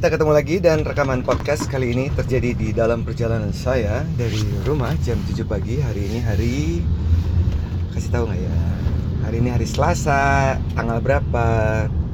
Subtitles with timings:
[0.00, 4.96] kita ketemu lagi dan rekaman podcast kali ini terjadi di dalam perjalanan saya dari rumah
[5.04, 5.76] jam 7 pagi.
[5.76, 6.80] Hari ini hari
[7.92, 8.56] kasih tahu nggak ya?
[9.28, 11.48] Hari ini hari Selasa, tanggal berapa?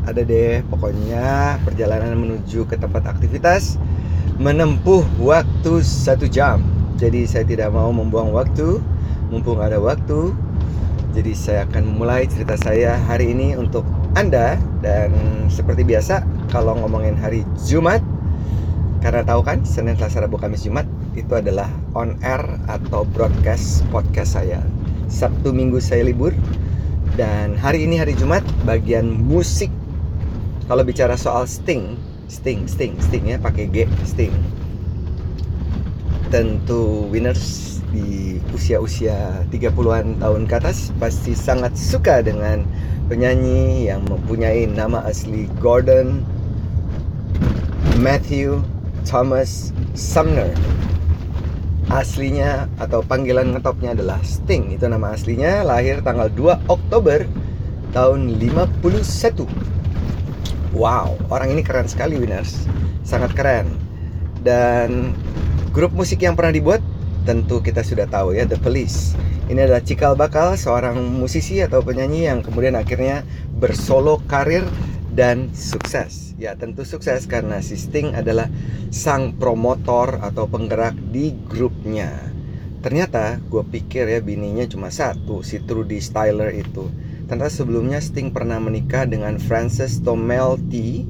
[0.03, 3.79] Ada deh, pokoknya perjalanan menuju ke tempat aktivitas
[4.43, 6.67] menempuh waktu satu jam.
[6.99, 8.83] Jadi saya tidak mau membuang waktu,
[9.31, 10.35] mumpung ada waktu.
[11.15, 13.87] Jadi saya akan memulai cerita saya hari ini untuk
[14.17, 15.13] anda dan
[15.53, 18.01] seperti biasa kalau ngomongin hari Jumat
[19.05, 24.41] karena tahu kan Senin, Selasa, Rabu, Kamis, Jumat itu adalah on air atau broadcast podcast
[24.41, 24.65] saya.
[25.07, 26.33] Sabtu Minggu saya libur
[27.15, 29.69] dan hari ini hari Jumat bagian musik.
[30.67, 31.95] Kalau bicara soal Sting,
[32.27, 34.33] Sting, Sting, Sting ya pakai G, Sting.
[36.33, 42.69] Tentu winners di usia-usia 30-an tahun ke atas pasti sangat suka dengan
[43.09, 46.21] penyanyi yang mempunyai nama asli Gordon
[48.05, 48.61] Matthew
[49.09, 50.53] Thomas Sumner.
[51.89, 54.75] Aslinya atau panggilan ngetopnya adalah Sting.
[54.75, 57.25] Itu nama aslinya, lahir tanggal 2 Oktober
[57.97, 59.49] tahun 51.
[60.77, 62.69] Wow, orang ini keren sekali Winners.
[63.07, 63.71] Sangat keren.
[64.43, 65.15] Dan
[65.71, 66.83] grup musik yang pernah dibuat
[67.27, 72.27] tentu kita sudah tahu ya The Police ini adalah cikal bakal seorang musisi atau penyanyi
[72.27, 73.23] yang kemudian akhirnya
[73.55, 74.67] bersolo karir
[75.15, 76.35] dan sukses.
[76.35, 78.51] Ya tentu sukses karena si Sting adalah
[78.91, 82.11] sang promotor atau penggerak di grupnya.
[82.83, 86.91] Ternyata gue pikir ya bininya cuma satu, si Trudy Styler itu.
[87.31, 91.07] Ternyata sebelumnya Sting pernah menikah dengan Frances Tomelty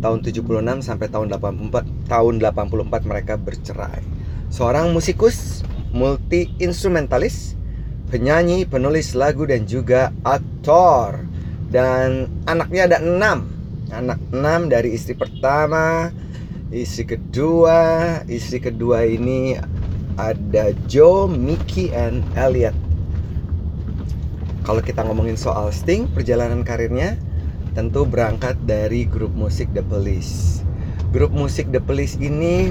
[0.00, 4.13] tahun 76 sampai tahun 84 tahun 84 mereka bercerai.
[4.54, 7.58] Seorang musikus multi instrumentalis
[8.06, 11.26] penyanyi, penulis lagu dan juga aktor.
[11.74, 13.50] Dan anaknya ada enam,
[13.90, 16.14] anak enam dari istri pertama,
[16.70, 19.58] istri kedua, istri kedua ini
[20.14, 22.78] ada Joe, Mickey, and Elliot.
[24.62, 27.18] Kalau kita ngomongin soal Sting, perjalanan karirnya
[27.74, 30.62] tentu berangkat dari grup musik The Police.
[31.10, 32.70] Grup musik The Police ini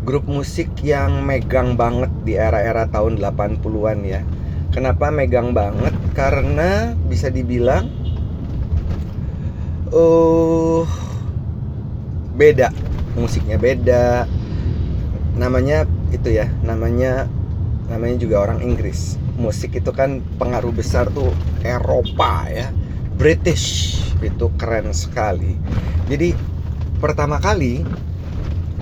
[0.00, 4.20] grup musik yang megang banget di era-era tahun 80-an ya.
[4.70, 5.92] Kenapa megang banget?
[6.14, 7.90] Karena bisa dibilang
[9.92, 10.86] uh,
[12.38, 12.72] beda.
[13.18, 14.24] Musiknya beda.
[15.36, 17.26] Namanya itu ya namanya
[17.90, 19.18] namanya juga orang Inggris.
[19.36, 21.34] Musik itu kan pengaruh besar tuh
[21.66, 22.70] Eropa ya.
[23.18, 23.98] British.
[24.22, 25.58] Itu keren sekali.
[26.08, 26.32] Jadi
[27.02, 27.82] pertama kali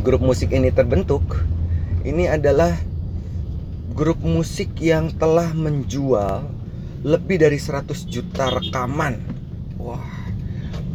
[0.08, 1.44] grup musik ini terbentuk
[2.00, 2.72] ini adalah
[3.92, 6.48] grup musik yang telah menjual
[7.04, 9.20] lebih dari 100 juta rekaman.
[9.76, 10.00] Wah,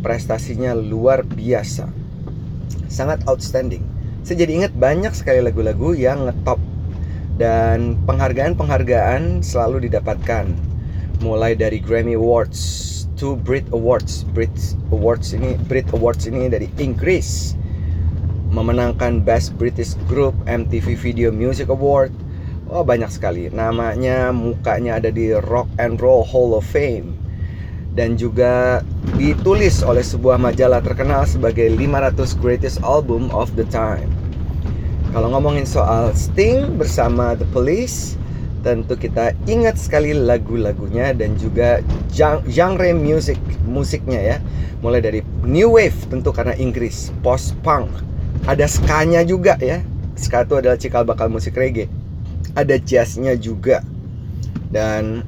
[0.02, 1.94] prestasinya luar biasa.
[2.90, 3.86] Sangat outstanding.
[4.26, 6.58] Saya jadi ingat banyak sekali lagu-lagu yang ngetop
[7.38, 10.50] dan penghargaan-penghargaan selalu didapatkan.
[11.22, 14.26] Mulai dari Grammy Awards to Brit Awards.
[14.34, 17.62] Brit Awards ini Brit Awards ini dari Inggris
[18.54, 22.14] memenangkan Best British Group MTV Video Music Award.
[22.70, 23.50] Oh banyak sekali.
[23.50, 27.18] Namanya mukanya ada di Rock and Roll Hall of Fame.
[27.98, 28.82] Dan juga
[29.18, 34.10] ditulis oleh sebuah majalah terkenal sebagai 500 Greatest Album of the Time.
[35.14, 38.18] Kalau ngomongin soal Sting bersama The Police
[38.64, 41.84] Tentu kita ingat sekali lagu-lagunya dan juga
[42.16, 43.36] genre music
[43.68, 44.38] musiknya ya.
[44.80, 47.92] Mulai dari New Wave tentu karena Inggris Post Punk
[48.44, 49.80] Ada skanya juga ya
[50.20, 51.88] Ska itu adalah cikal bakal musik reggae
[52.54, 53.82] ada jazznya juga
[54.70, 55.26] dan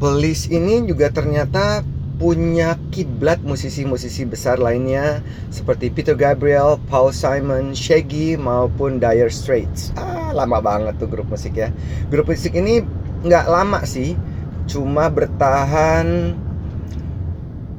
[0.00, 1.84] Police ini juga ternyata
[2.16, 5.20] punya kiblat musisi-musisi besar lainnya
[5.52, 9.92] seperti Peter Gabriel, Paul Simon, Shaggy maupun Dire Straits.
[10.00, 11.68] Ah, lama banget tuh grup musik ya.
[12.08, 12.80] Grup musik ini
[13.28, 14.16] nggak lama sih,
[14.64, 16.32] cuma bertahan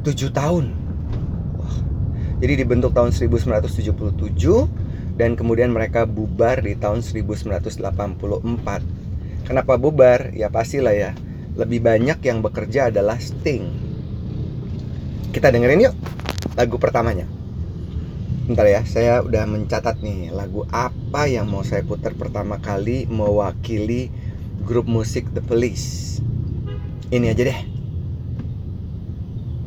[0.05, 0.80] 7 tahun.
[2.41, 4.01] Jadi dibentuk tahun 1977
[5.13, 7.77] dan kemudian mereka bubar di tahun 1984.
[9.45, 10.33] Kenapa bubar?
[10.33, 11.13] Ya pastilah ya.
[11.53, 13.69] Lebih banyak yang bekerja adalah Sting.
[15.29, 15.95] Kita dengerin yuk
[16.57, 17.29] lagu pertamanya.
[18.49, 24.09] Bentar ya, saya udah mencatat nih lagu apa yang mau saya putar pertama kali mewakili
[24.65, 26.17] grup musik The Police.
[27.13, 27.59] Ini aja deh.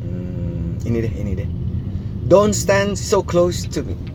[0.03, 1.64] Hmm, ini deh, ini deh.
[2.27, 4.14] Don't stand so close to me.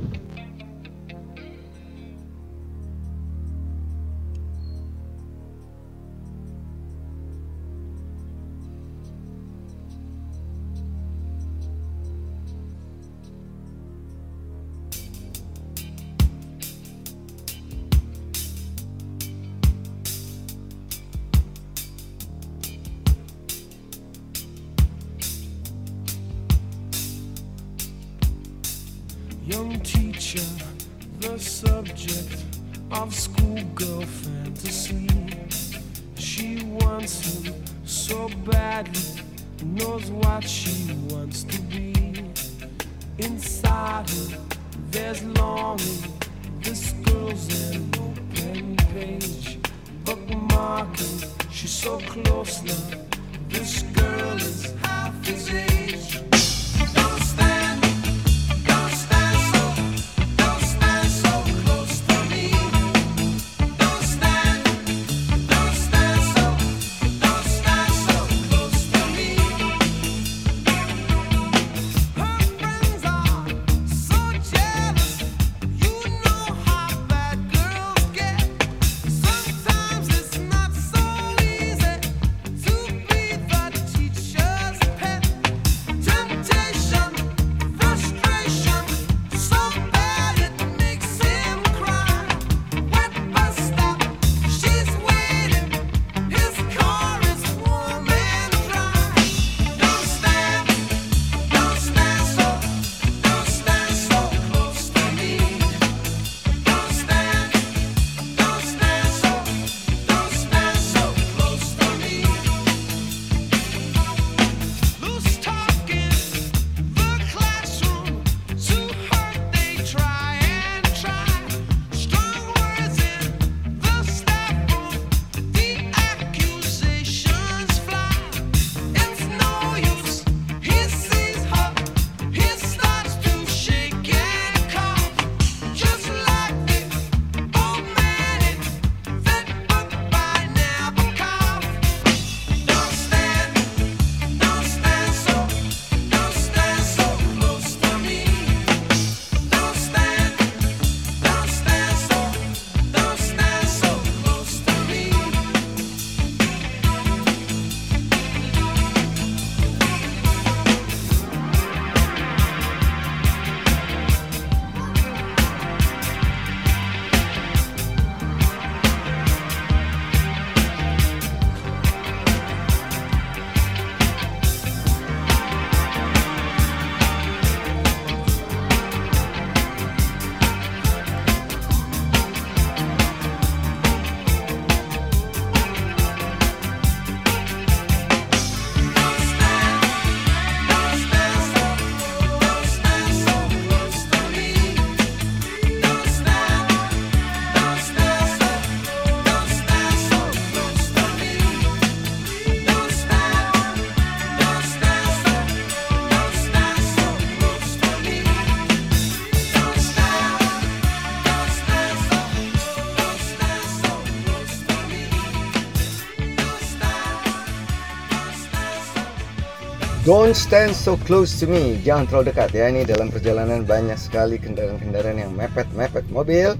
[220.11, 221.79] Don't stand so close to me.
[221.87, 222.67] Jangan terlalu dekat ya.
[222.67, 226.59] Ini dalam perjalanan banyak sekali kendaraan-kendaraan yang mepet-mepet mobil.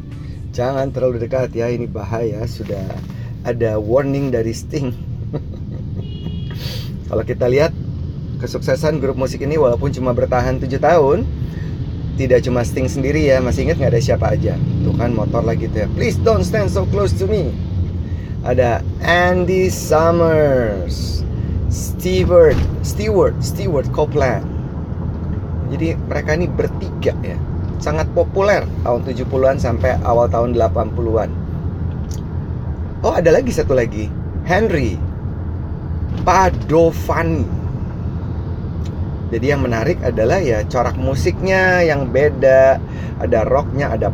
[0.55, 1.67] Jangan terlalu dekat ya.
[1.67, 2.47] Ini bahaya.
[2.47, 2.87] Sudah
[3.43, 4.95] ada warning dari Sting.
[7.11, 7.75] Kalau kita lihat
[8.39, 11.27] kesuksesan grup musik ini walaupun cuma bertahan 7 tahun,
[12.23, 13.43] tidak cuma Sting sendiri ya.
[13.43, 14.55] Masih ingat nggak ada siapa aja?
[14.87, 15.89] Tuh kan motor lagi tuh ya.
[15.99, 17.51] Please don't stand so close to me.
[18.47, 21.27] Ada Andy Summers,
[21.67, 22.55] Stewart,
[23.01, 24.45] Stewart, Stewart Copeland.
[25.73, 27.33] Jadi mereka ini bertiga ya.
[27.81, 31.33] Sangat populer tahun 70-an sampai awal tahun 80-an.
[33.01, 34.13] Oh, ada lagi satu lagi.
[34.45, 35.01] Henry
[36.29, 37.49] Padovani.
[39.33, 42.77] Jadi yang menarik adalah ya corak musiknya yang beda.
[43.17, 44.13] Ada rocknya, ada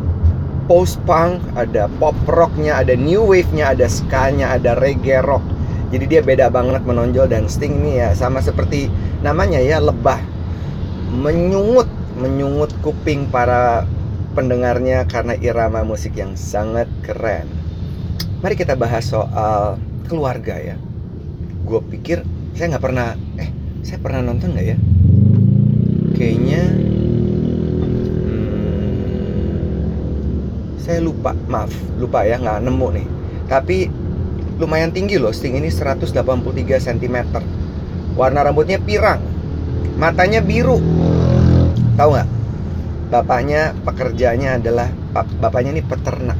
[0.71, 5.56] post punk, ada pop rocknya, ada new wave-nya, ada ska-nya, ada reggae rock.
[5.87, 8.91] Jadi dia beda banget menonjol dan Sting ini ya sama seperti
[9.23, 10.19] namanya ya lebah
[11.15, 11.87] menyungut
[12.19, 13.87] menyungut kuping para
[14.35, 17.47] pendengarnya karena irama musik yang sangat keren.
[18.43, 19.79] Mari kita bahas soal
[20.11, 20.75] keluarga ya.
[21.63, 22.21] Gue pikir
[22.53, 23.49] saya nggak pernah eh
[23.81, 24.77] saya pernah nonton nggak ya?
[26.17, 26.61] Kayaknya
[28.27, 28.51] hmm,
[30.83, 33.07] saya lupa maaf lupa ya nggak nemu nih.
[33.47, 33.87] Tapi
[34.57, 36.13] lumayan tinggi loh Sting ini 183
[36.81, 37.17] cm
[38.17, 39.37] warna rambutnya pirang
[39.97, 40.77] matanya biru.
[41.97, 42.29] Tahu nggak?
[43.09, 46.37] Bapaknya pekerjaannya adalah bap- bapaknya ini peternak.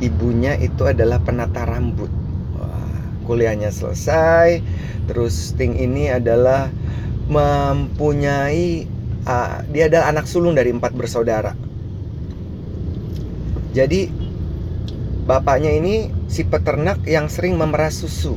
[0.00, 2.08] Ibunya itu adalah penata rambut.
[2.56, 4.64] Wah, kuliahnya selesai.
[5.04, 6.72] Terus Sting ini adalah
[7.28, 8.88] mempunyai
[9.28, 11.52] uh, dia adalah anak sulung dari empat bersaudara.
[13.70, 14.10] Jadi
[15.30, 18.34] bapaknya ini si peternak yang sering memerah susu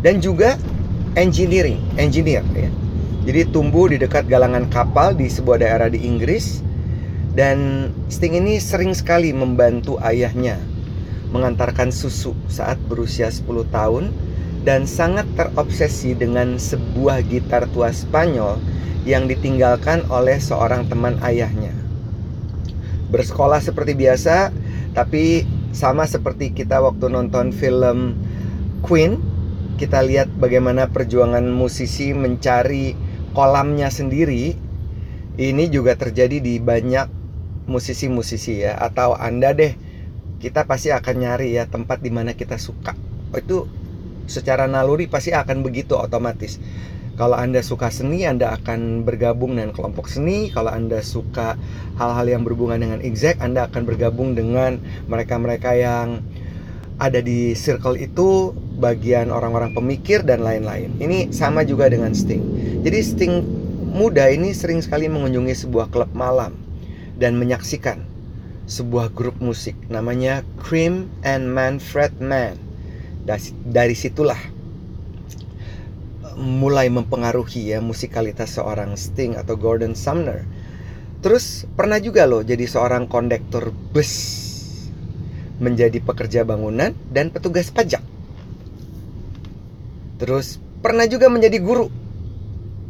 [0.00, 0.56] dan juga
[1.12, 2.72] engineering, engineer ya.
[3.28, 6.64] Jadi tumbuh di dekat galangan kapal di sebuah daerah di Inggris
[7.36, 10.56] dan Sting ini sering sekali membantu ayahnya
[11.28, 14.08] mengantarkan susu saat berusia 10 tahun
[14.64, 18.56] dan sangat terobsesi dengan sebuah gitar tua Spanyol
[19.04, 21.72] yang ditinggalkan oleh seorang teman ayahnya.
[23.12, 24.52] Bersekolah seperti biasa,
[24.92, 28.18] tapi sama seperti kita waktu nonton film
[28.82, 29.20] Queen,
[29.76, 32.96] kita lihat bagaimana perjuangan musisi mencari
[33.32, 34.56] kolamnya sendiri.
[35.40, 37.08] Ini juga terjadi di banyak
[37.70, 39.72] musisi-musisi ya atau Anda deh
[40.42, 42.92] kita pasti akan nyari ya tempat di mana kita suka.
[43.32, 43.70] Itu
[44.26, 46.60] secara naluri pasti akan begitu otomatis.
[47.20, 50.48] Kalau Anda suka seni, Anda akan bergabung dengan kelompok seni.
[50.48, 51.52] Kalau Anda suka
[52.00, 56.24] hal-hal yang berhubungan dengan exact, Anda akan bergabung dengan mereka-mereka yang
[56.96, 60.96] ada di circle itu, bagian orang-orang pemikir dan lain-lain.
[60.96, 62.40] Ini sama juga dengan Sting.
[62.88, 63.44] Jadi Sting
[63.92, 66.56] muda ini sering sekali mengunjungi sebuah klub malam
[67.20, 68.00] dan menyaksikan
[68.64, 72.56] sebuah grup musik namanya Cream and Manfred Mann.
[73.28, 74.40] Dari, dari situlah
[76.38, 80.46] mulai mempengaruhi ya musikalitas seorang Sting atau Gordon Sumner.
[81.20, 84.12] Terus pernah juga loh jadi seorang kondektur bus,
[85.60, 88.00] menjadi pekerja bangunan dan petugas pajak.
[90.20, 91.92] Terus pernah juga menjadi guru,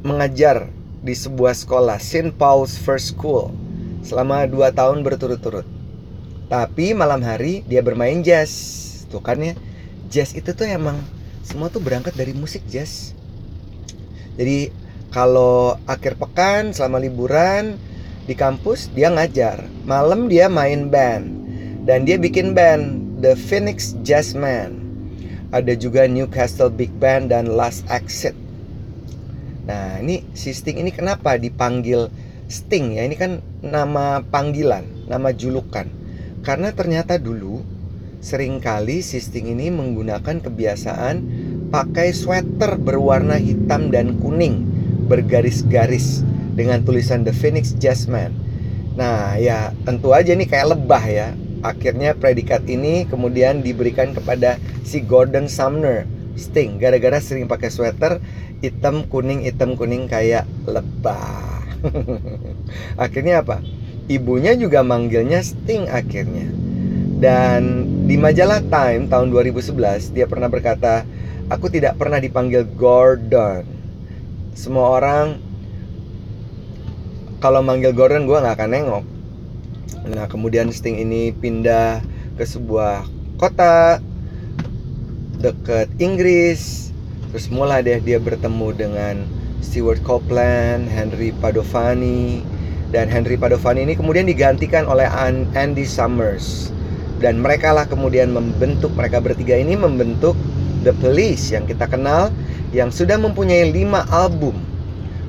[0.06, 0.70] mengajar
[1.00, 2.34] di sebuah sekolah St.
[2.36, 3.50] Paul's First School
[4.06, 5.66] selama 2 tahun berturut-turut.
[6.50, 8.50] Tapi malam hari dia bermain jazz.
[9.10, 9.54] Tuh kan ya,
[10.10, 10.98] jazz itu tuh emang
[11.46, 13.14] semua tuh berangkat dari musik jazz.
[14.40, 14.72] Jadi
[15.12, 17.76] kalau akhir pekan selama liburan
[18.24, 21.28] di kampus dia ngajar, malam dia main band
[21.84, 24.80] dan dia bikin band The Phoenix Jazzmen.
[25.52, 28.32] Ada juga Newcastle Big Band dan Last Exit.
[29.68, 32.08] Nah, ini si Sting ini kenapa dipanggil
[32.48, 33.04] Sting ya?
[33.04, 35.84] Ini kan nama panggilan, nama julukan.
[36.40, 37.60] Karena ternyata dulu
[38.24, 41.16] sering kali si Sting ini menggunakan kebiasaan
[41.70, 44.66] pakai sweater berwarna hitam dan kuning
[45.06, 46.26] bergaris-garis
[46.58, 48.34] dengan tulisan The Phoenix Jazzman.
[48.98, 51.28] Nah, ya tentu aja nih kayak lebah ya.
[51.62, 56.08] Akhirnya predikat ini kemudian diberikan kepada si Gordon Sumner
[56.40, 58.16] Sting gara-gara sering pakai sweater
[58.64, 61.62] hitam kuning hitam kuning kayak lebah.
[63.04, 63.60] akhirnya apa?
[64.10, 66.48] Ibunya juga manggilnya Sting akhirnya.
[67.20, 71.04] Dan di majalah Time tahun 2011 dia pernah berkata,
[71.50, 73.66] "Aku tidak pernah dipanggil Gordon.
[74.54, 75.42] Semua orang
[77.42, 79.04] kalau manggil Gordon gue nggak akan nengok."
[80.14, 82.00] Nah, kemudian Sting ini pindah
[82.38, 83.04] ke sebuah
[83.36, 84.00] kota
[85.42, 86.88] dekat Inggris.
[87.30, 89.14] Terus mulai deh dia bertemu dengan
[89.60, 92.42] Stewart Copeland, Henry Padovani,
[92.90, 95.06] dan Henry Padovani ini kemudian digantikan oleh
[95.54, 96.74] Andy Summers.
[97.20, 100.34] Dan mereka lah kemudian membentuk mereka bertiga ini membentuk
[100.80, 102.32] The Police yang kita kenal
[102.72, 104.56] yang sudah mempunyai 5 album.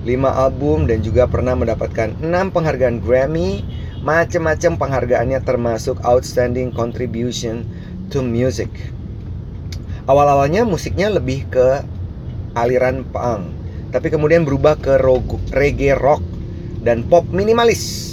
[0.08, 3.62] 5 album dan juga pernah mendapatkan 6 penghargaan Grammy,
[4.02, 7.68] macam-macam penghargaannya termasuk Outstanding Contribution
[8.10, 8.72] to Music.
[10.10, 11.86] Awal-awalnya musiknya lebih ke
[12.58, 13.52] aliran punk,
[13.94, 14.98] tapi kemudian berubah ke
[15.54, 16.24] reggae rock
[16.82, 18.10] dan pop minimalis.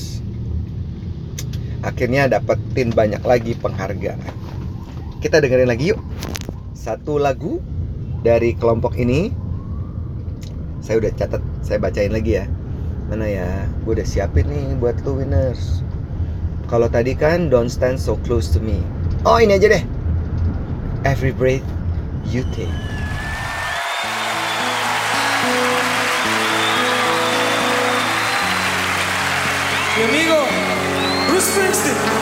[1.81, 4.21] Akhirnya dapetin banyak lagi penghargaan.
[5.23, 6.01] Kita dengerin lagi yuk.
[6.89, 7.61] Satu lagu
[8.25, 9.29] dari kelompok ini.
[10.81, 12.49] Saya udah catat, saya bacain lagi ya.
[13.13, 13.69] Mana ya?
[13.85, 15.85] Gue udah siapin nih buat lu winners.
[16.65, 18.81] Kalau tadi kan Don't Stand So Close to Me.
[19.29, 19.85] Oh ini aja deh.
[21.05, 21.61] Every breath
[22.25, 22.73] you take.
[29.93, 30.41] Mi amigo
[31.29, 32.18] Bruce Springsteen.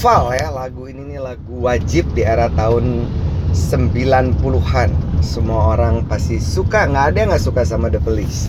[0.00, 3.04] Hafal ya lagu ini nih lagu wajib di era tahun
[3.52, 4.88] 90-an.
[5.20, 8.48] Semua orang pasti suka, nggak ada yang nggak suka sama The Police.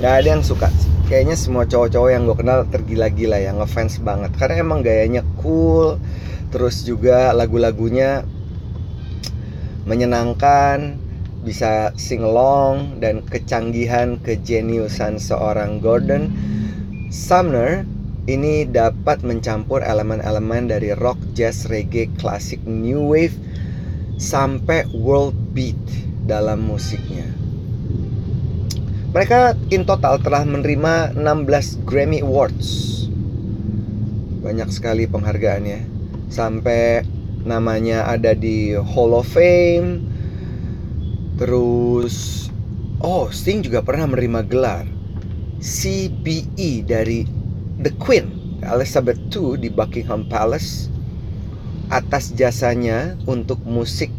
[0.00, 0.72] Nggak ada yang suka.
[1.04, 4.32] Kayaknya semua cowok-cowok yang gue kenal tergila-gila ya, ngefans banget.
[4.40, 6.00] Karena emang gayanya cool,
[6.48, 8.24] terus juga lagu-lagunya
[9.84, 10.96] menyenangkan,
[11.44, 16.32] bisa sing along dan kecanggihan kejeniusan seorang Gordon
[17.12, 17.99] Sumner
[18.30, 23.34] ini dapat mencampur elemen-elemen dari rock, jazz, reggae, klasik, new wave
[24.20, 25.78] sampai world beat
[26.28, 27.26] dalam musiknya.
[29.10, 33.02] Mereka in total telah menerima 16 Grammy Awards.
[34.38, 35.82] Banyak sekali penghargaannya.
[36.30, 37.02] Sampai
[37.42, 40.06] namanya ada di Hall of Fame.
[41.42, 42.46] Terus
[43.02, 44.86] oh, Sting juga pernah menerima gelar
[45.60, 47.39] CBE dari
[47.80, 50.92] The Queen Elizabeth II di Buckingham Palace
[51.88, 54.12] atas jasanya untuk musik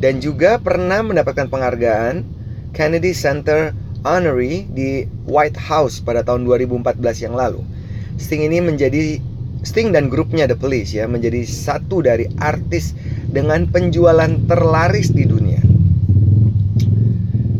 [0.00, 2.24] dan juga pernah mendapatkan penghargaan
[2.72, 3.76] Kennedy Center
[4.08, 6.96] Honorary di White House pada tahun 2014
[7.28, 7.60] yang lalu.
[8.16, 9.20] Sting ini menjadi
[9.62, 12.96] Sting dan grupnya The Police ya menjadi satu dari artis
[13.28, 15.60] dengan penjualan terlaris di dunia.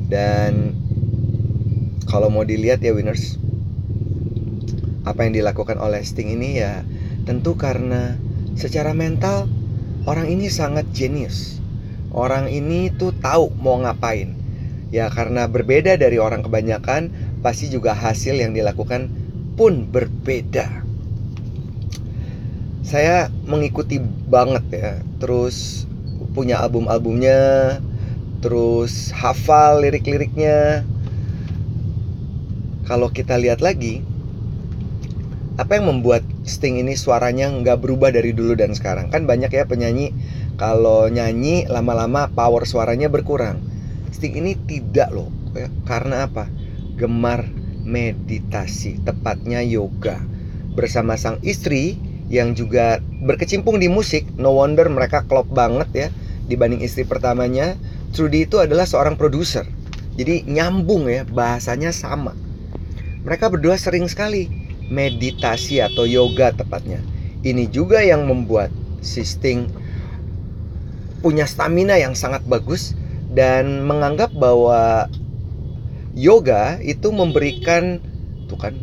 [0.08, 0.72] Dan
[2.08, 3.41] kalau mau dilihat ya winners
[5.02, 6.86] apa yang dilakukan oleh Sting ini ya
[7.26, 8.18] tentu karena
[8.54, 9.46] secara mental
[10.06, 11.58] orang ini sangat jenius.
[12.12, 14.36] Orang ini tuh tahu mau ngapain.
[14.92, 17.08] Ya karena berbeda dari orang kebanyakan
[17.40, 19.08] pasti juga hasil yang dilakukan
[19.56, 20.84] pun berbeda.
[22.84, 23.96] Saya mengikuti
[24.28, 24.92] banget ya.
[25.16, 25.88] Terus
[26.36, 27.80] punya album-albumnya,
[28.44, 30.84] terus hafal lirik-liriknya.
[32.84, 34.04] Kalau kita lihat lagi,
[35.60, 39.14] apa yang membuat Sting ini suaranya nggak berubah dari dulu dan sekarang?
[39.14, 40.10] Kan banyak ya penyanyi
[40.58, 43.62] kalau nyanyi lama-lama power suaranya berkurang.
[44.10, 45.70] Sting ini tidak loh, ya.
[45.86, 46.50] karena apa?
[46.98, 47.46] Gemar
[47.86, 50.18] meditasi, tepatnya yoga.
[50.74, 51.94] Bersama sang istri
[52.26, 56.08] yang juga berkecimpung di musik, no wonder mereka klop banget ya
[56.50, 57.78] dibanding istri pertamanya.
[58.12, 59.64] Trudy itu adalah seorang produser.
[60.18, 62.36] Jadi nyambung ya, bahasanya sama.
[63.22, 64.61] Mereka berdua sering sekali
[64.92, 67.00] meditasi atau yoga tepatnya.
[67.40, 68.68] Ini juga yang membuat
[69.00, 69.66] si Sting
[71.24, 72.92] punya stamina yang sangat bagus
[73.32, 75.08] dan menganggap bahwa
[76.12, 78.04] yoga itu memberikan
[78.46, 78.76] tuh kan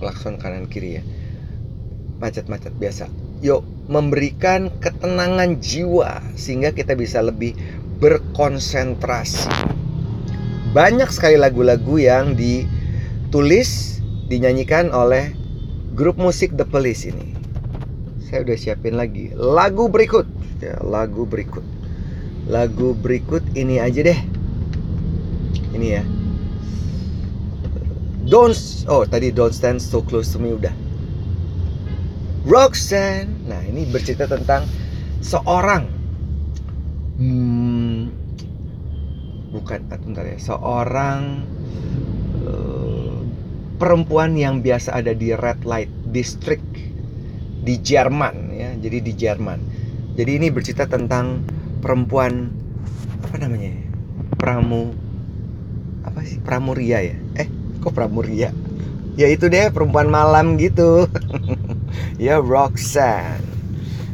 [0.00, 1.02] klakson kanan kiri ya.
[2.18, 3.10] Macet-macet biasa.
[3.42, 7.58] Yuk, memberikan ketenangan jiwa sehingga kita bisa lebih
[7.98, 9.50] berkonsentrasi.
[10.72, 15.41] Banyak sekali lagu-lagu yang ditulis dinyanyikan oleh
[15.92, 17.36] grup musik The Police ini.
[18.24, 20.24] Saya udah siapin lagi lagu berikut.
[20.58, 21.64] Ya, lagu berikut.
[22.48, 24.20] Lagu berikut ini aja deh.
[25.76, 26.02] Ini ya.
[28.24, 28.56] Don't
[28.88, 30.72] oh tadi Don't Stand So Close to Me udah.
[32.48, 33.46] Roxanne.
[33.46, 34.66] Nah, ini bercerita tentang
[35.22, 35.86] seorang
[37.20, 37.98] hmm,
[39.54, 41.46] bukan ah, bentar ya, seorang
[43.82, 46.62] perempuan yang biasa ada di red light district
[47.66, 48.70] di Jerman ya.
[48.78, 49.58] Jadi di Jerman.
[50.14, 51.42] Jadi ini bercerita tentang
[51.82, 52.46] perempuan
[53.26, 53.74] apa namanya?
[53.74, 53.82] ya?
[54.38, 54.94] Pramu
[56.06, 56.38] apa sih?
[56.38, 57.18] Pramuria ya?
[57.34, 57.50] Eh,
[57.82, 58.54] kok Pramuria?
[59.18, 61.10] Ya itu deh perempuan malam gitu.
[62.22, 63.50] ya Roxanne.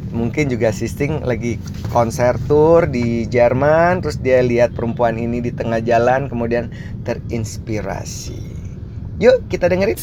[0.09, 1.61] Mungkin juga Sisting lagi
[1.93, 6.73] konser tour di Jerman terus dia lihat perempuan ini di tengah jalan kemudian
[7.05, 8.48] terinspirasi.
[9.19, 9.99] Yuk kita dengerin.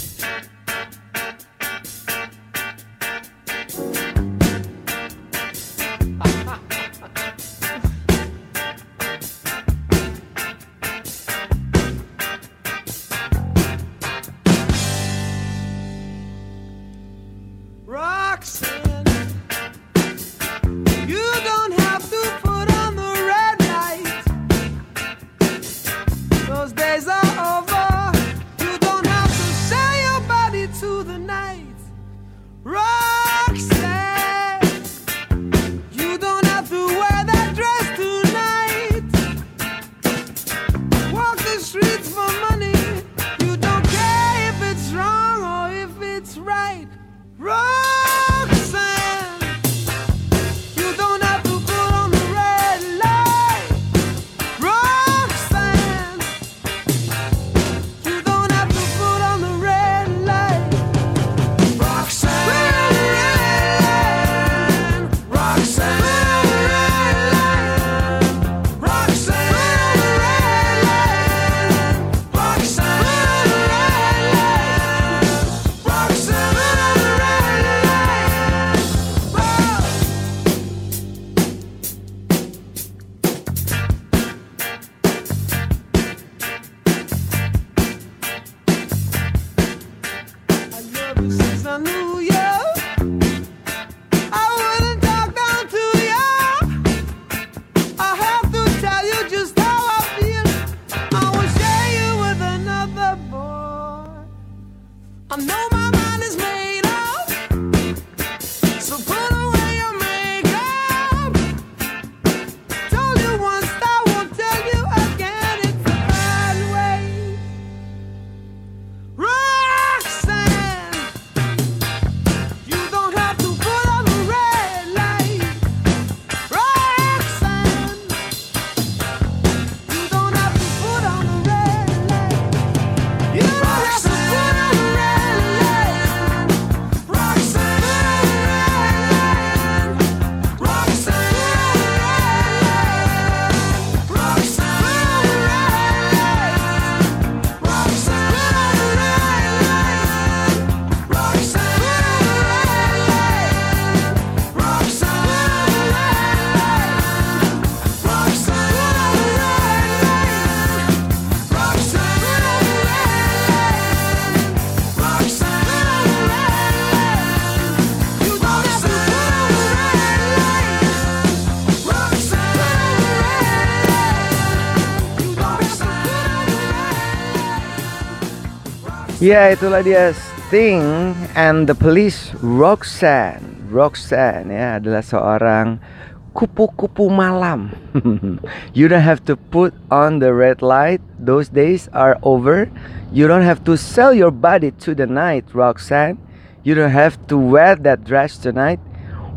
[179.26, 180.14] Ya itulah dia.
[180.14, 183.42] Sting and the Police Roxanne.
[183.66, 185.82] Roxanne ya adalah seorang
[186.30, 187.74] kupu-kupu malam.
[188.78, 191.02] You don't have to put on the red light.
[191.18, 192.70] Those days are over.
[193.10, 196.22] You don't have to sell your body to the night Roxanne.
[196.62, 198.78] You don't have to wear that dress tonight.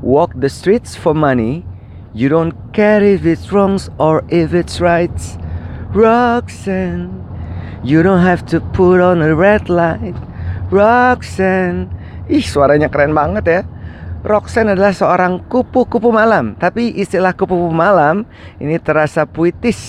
[0.06, 1.66] Walk the streets for money.
[2.14, 5.42] You don't care if it's wrongs or if it's rights.
[5.90, 7.19] Roxanne
[7.80, 10.16] You don't have to put on a red light.
[10.68, 11.88] Roxanne.
[12.28, 13.62] Ih suaranya keren banget ya.
[14.20, 16.60] Roxanne adalah seorang kupu-kupu malam.
[16.60, 18.28] Tapi istilah kupu-kupu malam
[18.60, 19.80] Ini terasa puitis.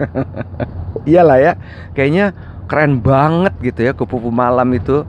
[1.08, 1.52] Iyalah ya.
[1.92, 2.32] Kayaknya
[2.64, 5.04] keren banget gitu ya Kupu-kupu malam itu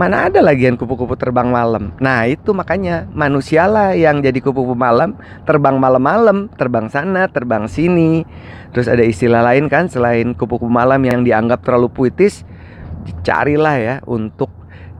[0.00, 1.92] Mana ada lagian kupu-kupu terbang malam?
[2.00, 5.12] Nah itu makanya manusialah yang jadi kupu-kupu malam.
[5.44, 8.24] Terbang malam-malam Terbang sana, terbang sini.
[8.72, 12.48] Terus ada istilah lain kan Selain kupu-kupu malam yang dianggap terlalu puitis
[13.20, 14.48] Carilah ya untuk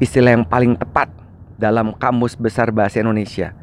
[0.05, 1.09] istilah yang paling tepat
[1.57, 3.57] Dalam kamus besar bahasa Indonesia.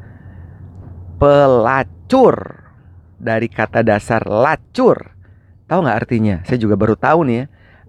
[1.22, 2.66] Pelacur.
[3.14, 5.14] Dari kata dasar lacur.
[5.70, 6.42] Tahu nggak artinya?
[6.42, 7.46] Saya juga baru tahu nih ya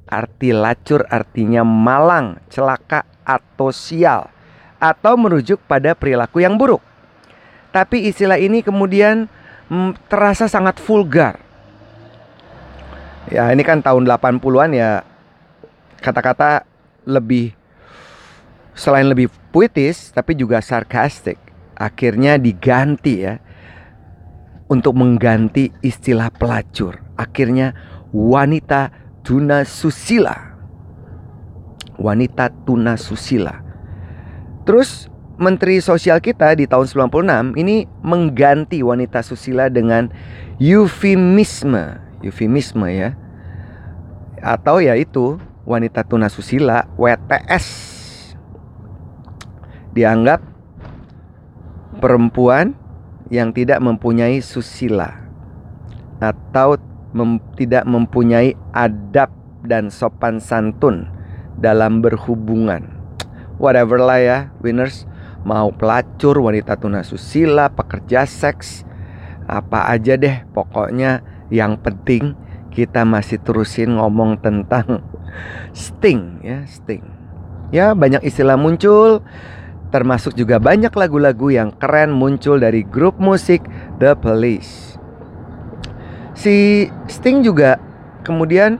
[0.09, 4.25] Arti lacur artinya malang, celaka, atau sial
[4.81, 6.81] Atau merujuk pada perilaku yang buruk.
[7.69, 9.29] Tapi istilah ini kemudian
[9.69, 11.37] mm, terasa sangat vulgar.
[13.29, 15.05] Ya ini kan tahun 80-an ya.
[16.01, 16.65] Kata-kata
[17.05, 17.53] lebih
[18.71, 21.37] Selain lebih puitis Tapi juga sarkastik
[21.77, 23.37] Akhirnya diganti ya.
[24.69, 27.01] Untuk mengganti istilah pelacur.
[27.17, 27.73] Akhirnya
[28.13, 30.55] wanita tuna susila
[31.99, 33.69] Wanita tuna susila
[34.69, 40.11] Terus Menteri Sosial kita di tahun 96 ini mengganti wanita susila dengan
[40.59, 43.15] eufemisme, eufemisme ya.
[44.43, 47.65] Atau ya itu wanita tuna susila WTS.
[49.95, 50.43] Dianggap
[52.03, 52.75] perempuan
[53.31, 55.23] yang tidak mempunyai susila
[56.19, 56.75] atau
[57.13, 59.33] mem- tidak mempunyai adab
[59.65, 61.09] dan sopan santun
[61.59, 62.85] dalam berhubungan.
[63.59, 65.03] Whatever lah ya, winners
[65.43, 68.87] mau pelacur, wanita tuna susila, pekerja seks,
[69.47, 72.37] apa aja deh, pokoknya yang penting
[72.71, 75.03] kita masih terusin ngomong tentang
[75.75, 77.03] sting ya, sting.
[77.69, 79.21] Ya, banyak istilah muncul,
[79.93, 83.61] termasuk juga banyak lagu-lagu yang keren muncul dari grup musik
[84.01, 84.88] The Police.
[86.39, 87.75] Si Sting juga
[88.23, 88.79] kemudian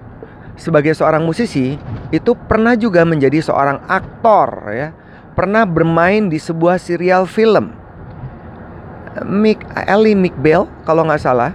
[0.56, 1.76] sebagai seorang musisi
[2.08, 4.96] itu pernah juga menjadi seorang aktor ya.
[5.36, 7.76] Pernah bermain di sebuah serial film.
[9.28, 11.52] Mick Ellie McBeal kalau nggak salah.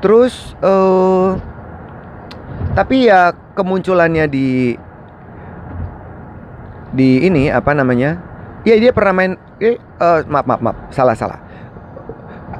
[0.00, 1.30] Terus eh
[2.72, 4.72] tapi ya kemunculannya di
[6.96, 8.16] di ini apa namanya?
[8.64, 11.40] Ya dia pernah main eh, eh, maaf maaf maaf salah salah.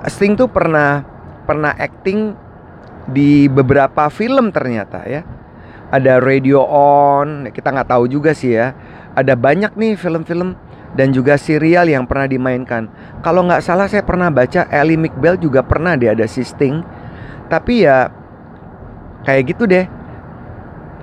[0.05, 1.10] Sting tuh pernah
[1.50, 2.38] pernah acting
[3.10, 5.26] di beberapa film ternyata ya
[5.90, 8.70] ada Radio On kita nggak tahu juga sih ya
[9.18, 10.54] ada banyak nih film-film
[10.94, 12.90] dan juga serial yang pernah dimainkan.
[13.22, 16.82] Kalau nggak salah saya pernah baca Ellie McBeal juga pernah dia ada si Sting.
[17.46, 18.10] Tapi ya
[19.26, 19.86] kayak gitu deh.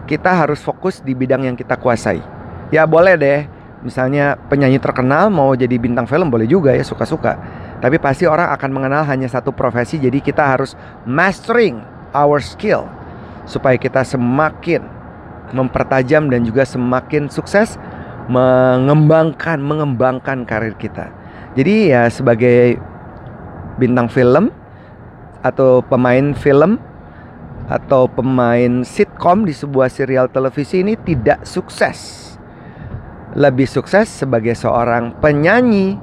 [0.07, 2.23] Kita harus fokus di bidang yang kita kuasai.
[2.71, 3.39] Ya boleh deh.
[3.83, 7.37] Misalnya penyanyi terkenal mau jadi bintang film boleh juga ya suka-suka.
[7.77, 10.73] Tapi pasti orang akan mengenal hanya satu profesi jadi kita harus
[11.05, 11.77] mastering
[12.09, 12.89] our skill
[13.45, 14.81] supaya kita semakin
[15.53, 17.79] mempertajam dan juga semakin sukses
[18.27, 21.13] mengembangkan mengembangkan karir kita.
[21.55, 22.77] Jadi ya sebagai
[23.79, 24.51] bintang film
[25.45, 26.81] atau pemain film
[27.67, 32.25] atau pemain sitkom di sebuah serial televisi ini tidak sukses.
[33.37, 35.99] Lebih sukses sebagai seorang penyanyi,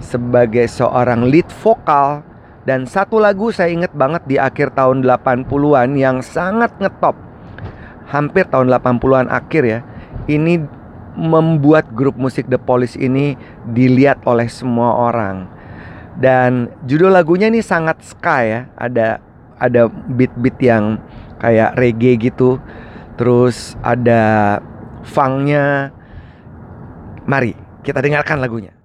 [0.00, 2.22] sebagai seorang lead vokal
[2.66, 7.14] dan satu lagu saya ingat banget di akhir tahun 80-an yang sangat ngetop.
[8.10, 9.80] Hampir tahun 80-an akhir ya.
[10.26, 10.66] Ini
[11.14, 13.38] membuat grup musik The Police ini
[13.70, 15.46] dilihat oleh semua orang.
[16.18, 18.60] Dan judul lagunya ini sangat ska ya.
[18.74, 19.22] Ada
[19.62, 20.98] ada beat-beat yang
[21.38, 22.58] kayak reggae gitu.
[23.14, 24.58] Terus ada
[25.06, 25.94] funknya.
[27.30, 27.54] Mari
[27.86, 28.75] kita dengarkan lagunya.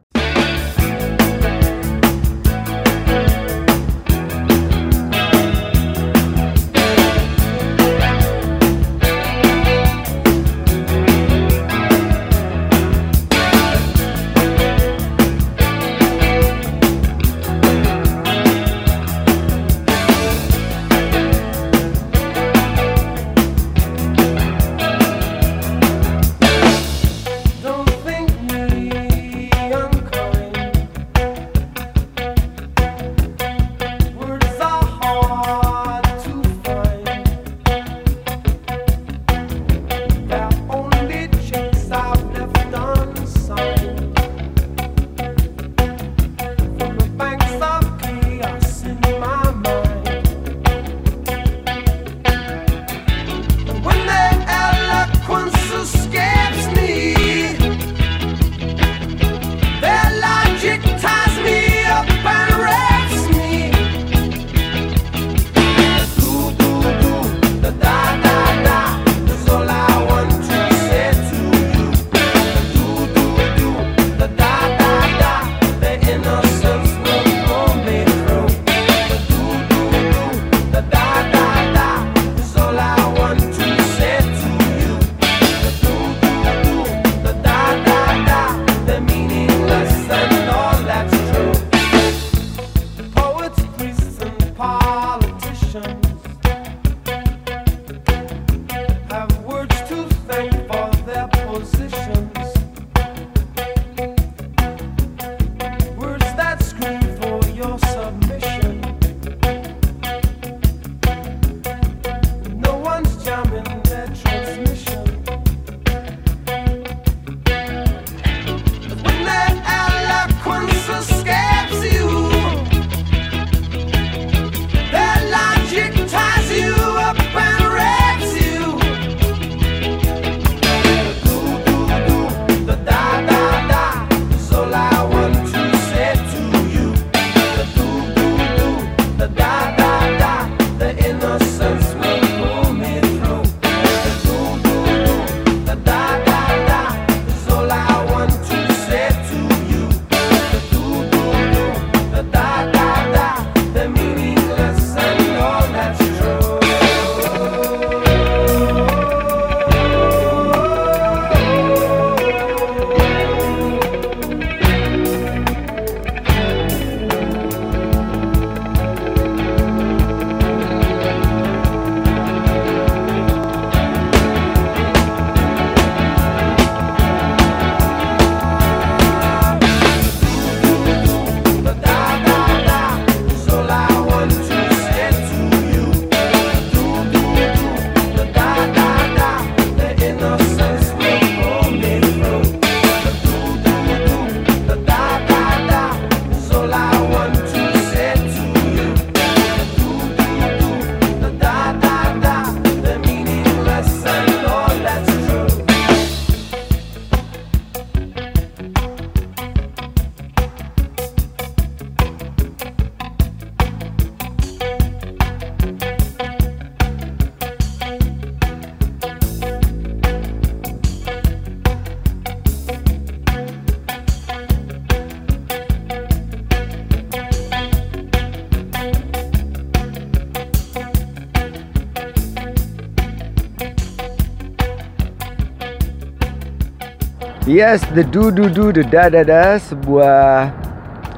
[237.52, 240.56] Yes, The Do Do Do The Da Da Da sebuah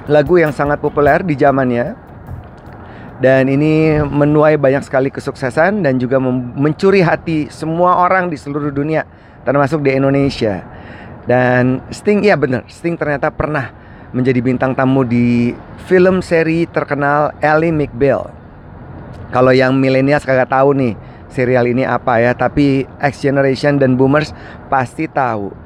[0.09, 1.93] lagu yang sangat populer di zamannya.
[3.21, 9.05] Dan ini menuai banyak sekali kesuksesan dan juga mencuri hati semua orang di seluruh dunia,
[9.45, 10.65] termasuk di Indonesia.
[11.29, 13.69] Dan Sting, ya benar, Sting ternyata pernah
[14.09, 15.53] menjadi bintang tamu di
[15.85, 18.25] film seri terkenal Ally McBeal.
[19.29, 20.97] Kalau yang milenial kagak tahu nih
[21.29, 24.33] serial ini apa ya, tapi X Generation dan Boomers
[24.65, 25.62] pasti tahu.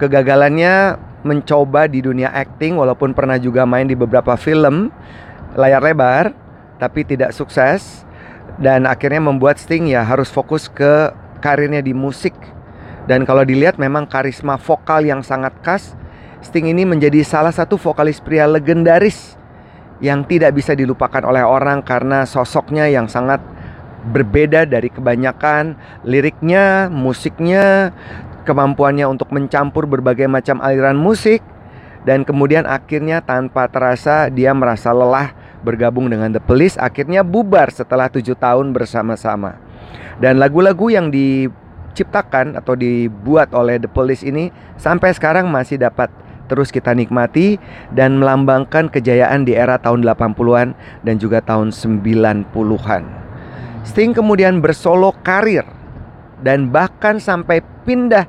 [0.00, 0.96] Kegagalannya
[1.28, 4.88] mencoba di dunia acting walaupun pernah juga main di beberapa film
[5.52, 6.32] layar lebar
[6.80, 8.08] tapi tidak sukses
[8.56, 11.12] dan akhirnya membuat Sting ya harus fokus ke
[11.44, 12.32] karirnya di musik.
[13.04, 15.96] Dan kalau dilihat memang karisma vokal yang sangat khas,
[16.40, 19.36] Sting ini menjadi salah satu vokalis pria legendaris
[20.00, 23.44] yang tidak bisa dilupakan oleh orang karena sosoknya yang sangat
[24.08, 25.76] berbeda dari kebanyakan
[26.08, 27.92] liriknya, musiknya,
[28.50, 31.38] kemampuannya untuk mencampur berbagai macam aliran musik
[32.02, 35.30] dan kemudian akhirnya tanpa terasa dia merasa lelah
[35.62, 39.54] bergabung dengan The Police akhirnya bubar setelah tujuh tahun bersama-sama
[40.18, 46.10] dan lagu-lagu yang diciptakan atau dibuat oleh The Police ini sampai sekarang masih dapat
[46.50, 47.62] terus kita nikmati
[47.94, 50.74] dan melambangkan kejayaan di era tahun 80-an
[51.06, 53.02] dan juga tahun 90-an.
[53.86, 55.62] Sting kemudian bersolo karir
[56.42, 58.26] dan bahkan sampai pindah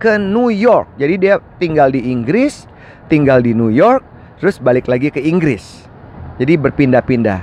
[0.00, 0.96] ke New York.
[0.96, 2.64] Jadi dia tinggal di Inggris,
[3.12, 4.00] tinggal di New York,
[4.40, 5.84] terus balik lagi ke Inggris.
[6.40, 7.40] Jadi berpindah-pindah.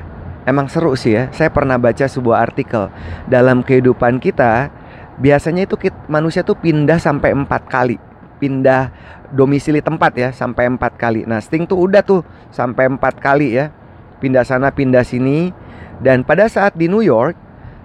[0.50, 1.30] Emang seru sih ya.
[1.30, 2.90] Saya pernah baca sebuah artikel
[3.30, 4.74] dalam kehidupan kita
[5.18, 7.98] biasanya itu kit- manusia tuh pindah sampai empat kali,
[8.38, 8.94] pindah
[9.34, 11.26] domisili tempat ya sampai empat kali.
[11.26, 12.22] Nah Sting tuh udah tuh
[12.54, 13.74] sampai empat kali ya,
[14.22, 15.52] pindah sana pindah sini.
[15.98, 17.34] Dan pada saat di New York,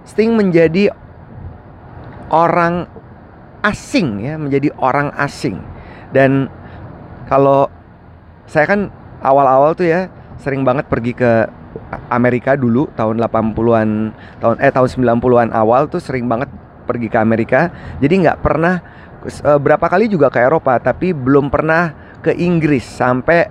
[0.05, 0.93] Sting menjadi
[2.29, 2.85] orang
[3.63, 5.57] asing ya, menjadi orang asing.
[6.13, 6.51] Dan
[7.25, 7.71] kalau
[8.45, 8.91] saya kan
[9.23, 11.47] awal-awal tuh ya sering banget pergi ke
[12.11, 13.89] Amerika dulu tahun 80-an
[14.43, 16.51] tahun eh tahun 90-an awal tuh sering banget
[16.83, 17.71] pergi ke Amerika.
[18.03, 18.83] Jadi nggak pernah
[19.23, 23.47] eh, berapa kali juga ke Eropa tapi belum pernah ke Inggris sampai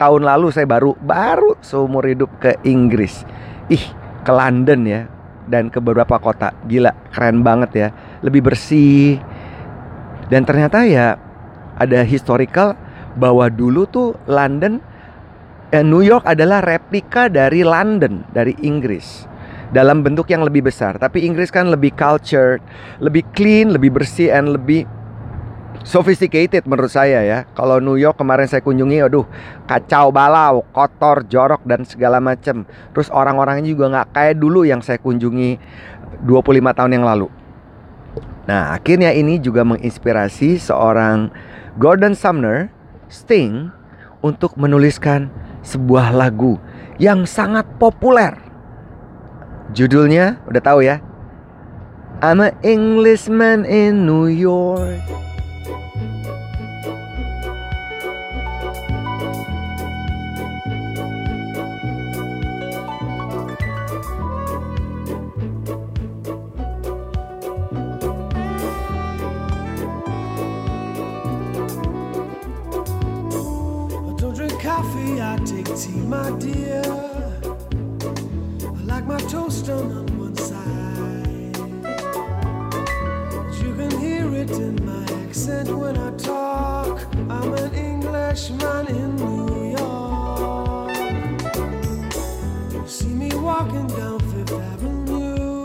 [0.00, 3.22] tahun lalu saya baru baru seumur hidup ke Inggris.
[3.70, 3.84] Ih,
[4.24, 5.02] ke London ya
[5.46, 6.54] dan ke beberapa kota.
[6.66, 7.88] Gila, keren banget ya.
[8.24, 9.20] Lebih bersih.
[10.32, 11.20] Dan ternyata ya
[11.76, 12.72] ada historical
[13.20, 14.80] bahwa dulu tuh London
[15.68, 19.28] eh, New York adalah replika dari London dari Inggris
[19.76, 20.96] dalam bentuk yang lebih besar.
[20.96, 22.64] Tapi Inggris kan lebih cultured,
[23.04, 24.88] lebih clean, lebih bersih, and lebih
[25.84, 27.38] sophisticated menurut saya ya.
[27.52, 29.28] Kalau New York kemarin saya kunjungi, aduh
[29.68, 32.68] kacau balau, kotor, jorok dan segala macam.
[32.96, 35.60] Terus orang-orangnya juga nggak kayak dulu yang saya kunjungi
[36.24, 37.41] 25 tahun yang lalu.
[38.42, 41.30] Nah, akhirnya ini juga menginspirasi seorang
[41.78, 42.74] Gordon Sumner,
[43.06, 43.70] Sting,
[44.22, 45.30] untuk menuliskan
[45.62, 46.58] sebuah lagu
[46.98, 48.34] yang sangat populer.
[49.74, 50.98] Judulnya udah tahu ya.
[52.22, 55.21] I'm an Englishman in New York.
[75.44, 76.82] Take tea, my dear.
[78.64, 81.56] I like my toast done on one side.
[83.62, 87.02] You can hear it in my accent when I talk.
[87.28, 90.96] I'm an Englishman in New York.
[92.72, 95.64] You see me walking down Fifth Avenue,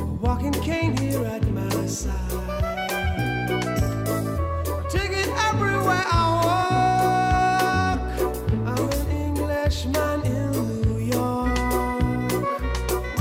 [0.00, 2.73] a walking cane here at my side.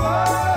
[0.04, 0.53] far.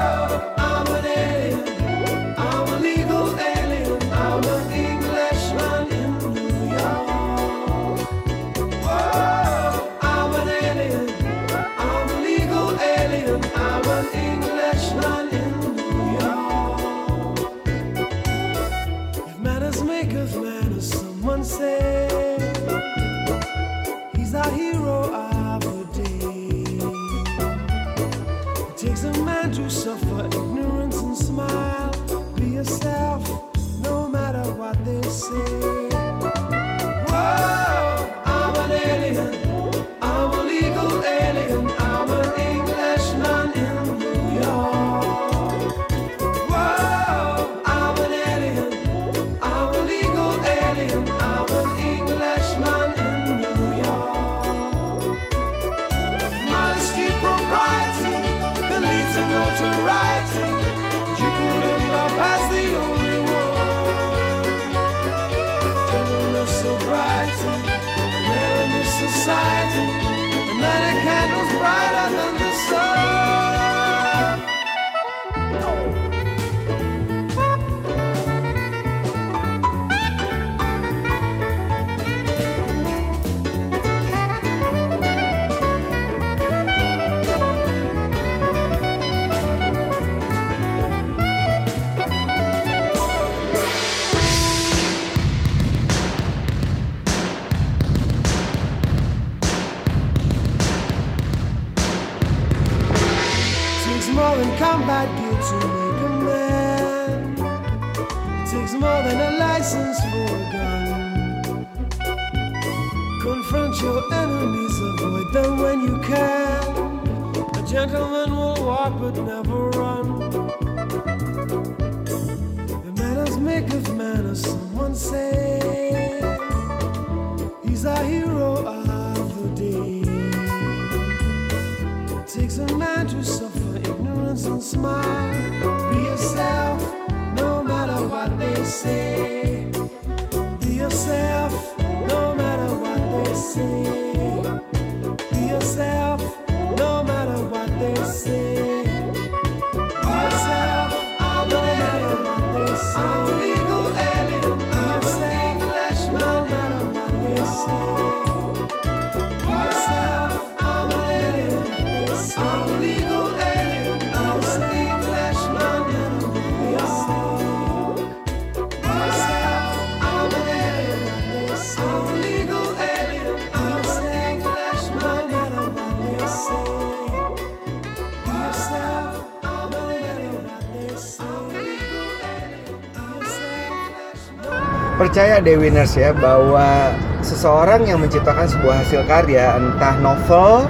[185.16, 186.92] Percaya deh winners ya bahwa
[187.24, 190.68] seseorang yang menciptakan sebuah hasil karya entah novel,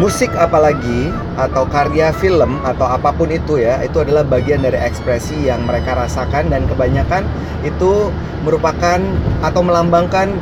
[0.00, 5.44] musik apalagi atau karya film atau apa pun itu ya, itu adalah bagian dari ekspresi
[5.44, 7.28] yang mereka rasakan dan kebanyakan
[7.68, 8.08] itu
[8.48, 8.96] merupakan
[9.44, 10.32] atau melambangkan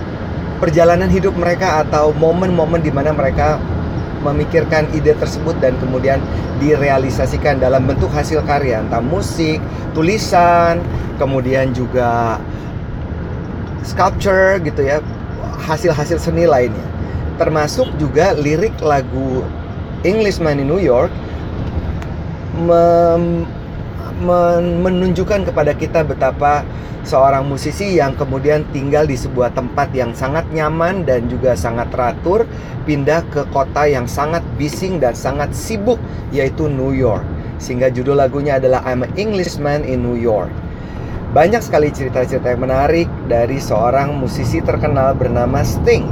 [0.62, 3.58] perjalanan hidup mereka atau momen-momen di mana mereka
[4.22, 6.18] memikirkan ide tersebut dan kemudian
[6.58, 9.62] direalisasikan dalam bentuk hasil karya entah musik,
[9.94, 10.82] tulisan,
[11.16, 12.38] kemudian juga
[13.86, 14.98] sculpture gitu ya,
[15.64, 16.86] hasil-hasil seni lainnya.
[17.38, 19.46] Termasuk juga lirik lagu
[20.02, 21.10] Englishman in New York
[24.82, 26.66] menunjukkan kepada kita betapa
[27.06, 32.44] seorang musisi yang kemudian tinggal di sebuah tempat yang sangat nyaman dan juga sangat teratur
[32.84, 35.96] pindah ke kota yang sangat bising dan sangat sibuk
[36.34, 37.24] yaitu New York.
[37.58, 40.50] Sehingga judul lagunya adalah I'm an Englishman in New York.
[41.28, 46.08] Banyak sekali cerita-cerita yang menarik dari seorang musisi terkenal bernama Sting.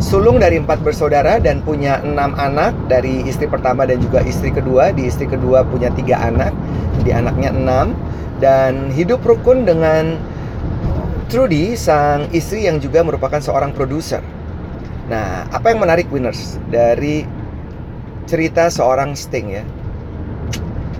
[0.00, 4.92] Sulung dari empat bersaudara dan punya enam anak dari istri pertama dan juga istri kedua.
[4.96, 6.52] Di istri kedua punya tiga anak,
[7.00, 7.96] jadi anaknya enam
[8.40, 10.20] dan hidup rukun dengan
[11.30, 14.18] Trudy, sang istri yang juga merupakan seorang produser.
[15.06, 17.22] Nah, apa yang menarik winners dari
[18.26, 19.62] cerita seorang Sting ya?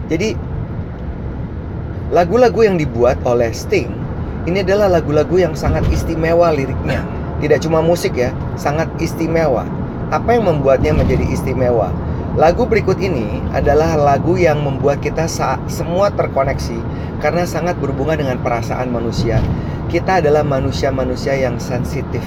[0.07, 0.39] Jadi
[2.15, 3.91] lagu-lagu yang dibuat oleh Sting
[4.49, 7.05] ini adalah lagu-lagu yang sangat istimewa liriknya.
[7.43, 9.67] Tidak cuma musik ya, sangat istimewa.
[10.15, 11.93] Apa yang membuatnya menjadi istimewa?
[12.39, 15.27] Lagu berikut ini adalah lagu yang membuat kita
[15.67, 16.79] semua terkoneksi
[17.19, 19.43] karena sangat berhubungan dengan perasaan manusia.
[19.91, 22.23] Kita adalah manusia-manusia yang sensitif,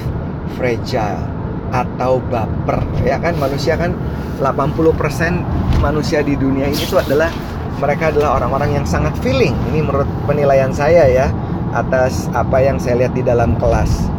[0.60, 1.24] fragile
[1.72, 2.84] atau baper.
[3.08, 3.96] Ya kan manusia kan
[4.44, 7.32] 80% manusia di dunia ini tuh adalah
[7.80, 9.56] mereka adalah orang-orang yang sangat feeling.
[9.72, 11.28] Ini menurut penilaian saya ya
[11.72, 14.12] atas apa yang saya lihat di dalam kelas.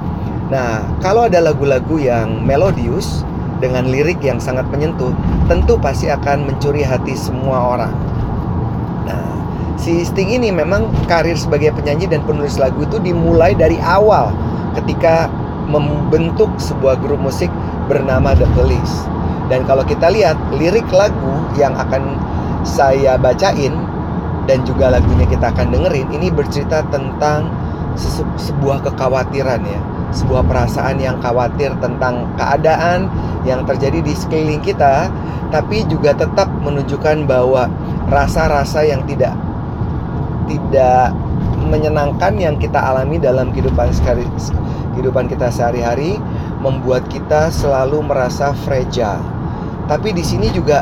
[0.48, 3.20] Nah, kalau ada lagu-lagu yang melodius
[3.62, 5.14] dengan lirik yang sangat menyentuh,
[5.46, 7.94] tentu pasti akan mencuri hati semua orang.
[9.06, 9.24] Nah,
[9.78, 14.34] si Sting ini memang karir sebagai penyanyi dan penulis lagu itu dimulai dari awal
[14.74, 15.30] ketika
[15.70, 17.48] membentuk sebuah grup musik
[17.86, 19.06] bernama The Police.
[19.52, 22.16] Dan kalau kita lihat lirik lagu yang akan
[22.64, 23.76] saya bacain
[24.48, 27.52] dan juga lagunya kita akan dengerin ini bercerita tentang
[28.40, 29.80] sebuah kekhawatiran ya
[30.14, 33.10] sebuah perasaan yang khawatir tentang keadaan
[33.42, 35.10] yang terjadi di sekeliling kita
[35.52, 37.70] tapi juga tetap menunjukkan bahwa
[38.10, 39.34] rasa-rasa yang tidak
[40.50, 41.14] tidak
[41.64, 44.26] menyenangkan yang kita alami dalam kehidupan sekali
[44.94, 46.20] kehidupan kita sehari-hari
[46.62, 49.20] membuat kita selalu merasa fragile.
[49.84, 50.80] Tapi di sini juga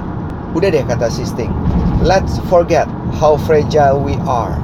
[0.52, 1.50] udah deh kata Sisting.
[2.04, 2.86] Let's forget
[3.18, 4.54] how fragile we are.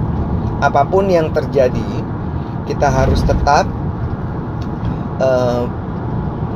[0.63, 1.91] Apa pun yang terjadi,
[2.69, 3.67] kita harus tetap
[5.19, 5.63] eh,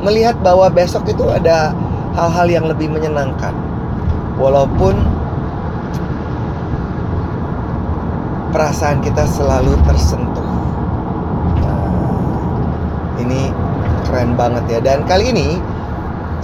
[0.03, 1.71] melihat bahwa besok itu ada
[2.19, 3.55] hal-hal yang lebih menyenangkan.
[4.41, 4.97] Walaupun
[8.53, 10.49] perasaan kita selalu tersentuh.
[11.65, 11.89] Nah,
[13.23, 13.49] ini
[14.05, 14.81] keren banget ya.
[14.85, 15.57] Dan kali ini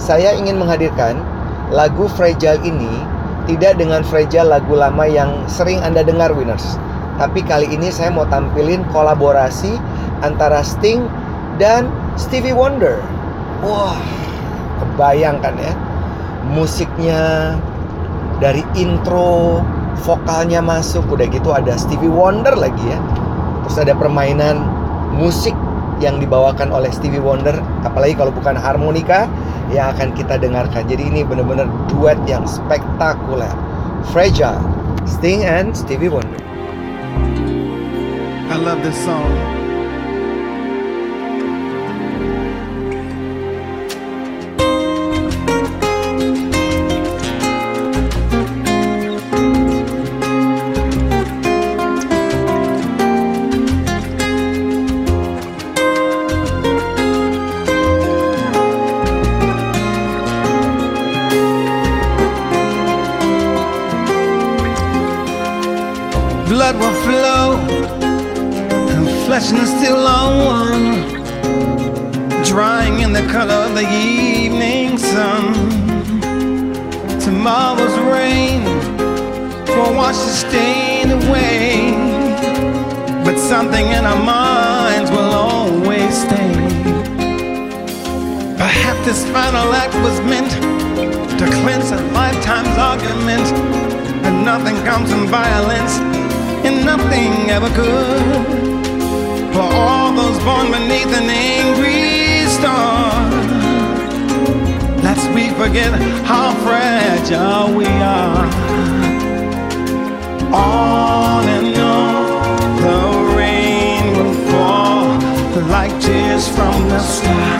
[0.01, 1.21] saya ingin menghadirkan
[1.69, 3.05] lagu Fragile ini
[3.45, 6.81] tidak dengan Fragile lagu lama yang sering Anda dengar winners.
[7.21, 9.75] Tapi kali ini saya mau tampilin kolaborasi
[10.25, 11.05] antara Sting
[11.59, 12.97] dan Stevie Wonder.
[13.61, 13.99] Wah,
[14.81, 15.73] kebayangkan ya.
[16.49, 17.53] Musiknya
[18.39, 19.59] dari intro
[20.01, 22.99] vokalnya masuk udah gitu ada Stevie Wonder lagi ya
[23.67, 24.63] terus ada permainan
[25.13, 25.53] musik
[25.99, 29.27] yang dibawakan oleh Stevie Wonder apalagi kalau bukan harmonika
[29.69, 33.51] yang akan kita dengarkan jadi ini benar-benar duet yang spektakuler
[34.15, 34.63] Fragile
[35.03, 36.39] Sting and Stevie Wonder
[38.49, 39.58] I love this song.
[69.51, 70.79] And steel on
[72.43, 75.53] drying in the color of the evening sun.
[77.19, 78.63] Tomorrow's rain
[79.65, 81.91] will wash the stain away,
[83.23, 86.53] but something in our minds will always stay.
[88.57, 90.51] Perhaps this final act was meant
[91.39, 93.47] to cleanse a lifetime's argument,
[94.25, 95.97] and nothing comes from violence,
[96.65, 98.78] and nothing ever could.
[99.59, 103.11] For all those born beneath an angry star,
[105.03, 105.91] lest we forget
[106.23, 108.45] how fragile we are.
[110.55, 115.19] On and on, the rain will fall
[115.67, 117.59] like tears from the star,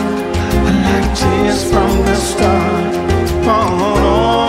[0.86, 2.70] like tears from the star.
[3.46, 4.39] On, on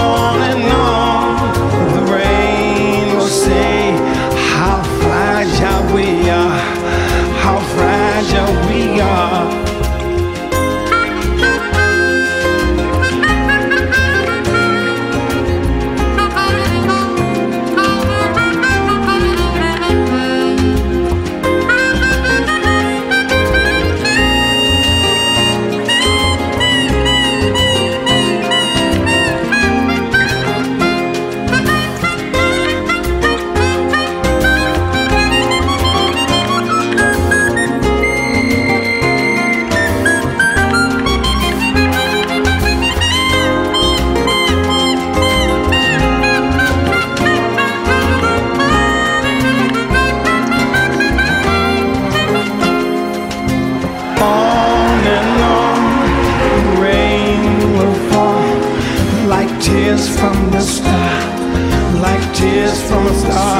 [60.02, 63.51] tears from the star, like tears from a star.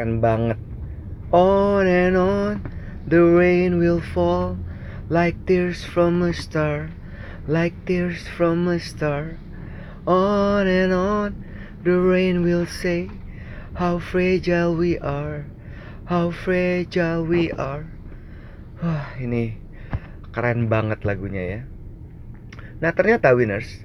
[0.00, 0.56] Keren banget.
[1.28, 2.64] On and on,
[3.04, 4.56] the rain will fall
[5.12, 6.88] like tears from a star,
[7.44, 9.36] like tears from a star.
[10.08, 11.36] On and on,
[11.84, 13.12] the rain will say
[13.76, 15.44] how fragile we are,
[16.08, 17.84] how fragile we are.
[18.80, 19.60] Wah, ini
[20.32, 21.60] keren banget lagunya ya.
[22.80, 23.84] Nah, ternyata winners,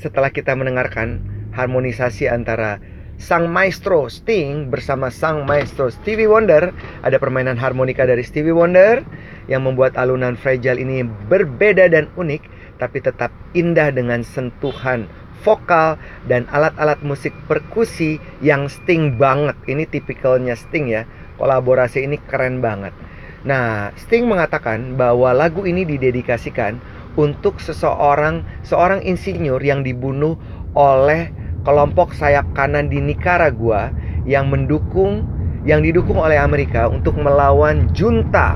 [0.00, 1.20] setelah kita mendengarkan
[1.52, 2.80] harmonisasi antara
[3.16, 6.70] sang maestro Sting bersama sang maestro Stevie Wonder,
[7.02, 9.02] ada permainan harmonika dari Stevie Wonder
[9.48, 12.42] yang membuat alunan fragile ini berbeda dan unik
[12.76, 15.08] tapi tetap indah dengan sentuhan
[15.40, 15.96] vokal
[16.26, 19.56] dan alat-alat musik perkusi yang Sting banget.
[19.64, 21.06] Ini tipikalnya Sting ya.
[21.36, 22.92] Kolaborasi ini keren banget.
[23.46, 26.80] Nah, Sting mengatakan bahwa lagu ini didedikasikan
[27.14, 30.36] untuk seseorang seorang insinyur yang dibunuh
[30.76, 31.32] oleh
[31.66, 33.90] kelompok sayap kanan di Nicaragua
[34.22, 35.26] yang mendukung
[35.66, 38.54] yang didukung oleh Amerika untuk melawan junta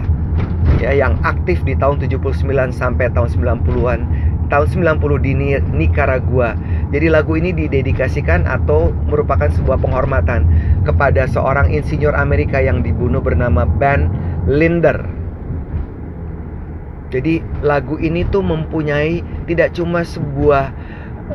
[0.79, 4.01] ya yang aktif di tahun 79 sampai tahun 90-an
[4.51, 6.59] tahun 90 di Ni- Nicaragua.
[6.91, 10.43] Jadi lagu ini didedikasikan atau merupakan sebuah penghormatan
[10.83, 14.11] kepada seorang insinyur Amerika yang dibunuh bernama Ben
[14.51, 15.07] Linder.
[17.15, 20.71] Jadi lagu ini tuh mempunyai tidak cuma sebuah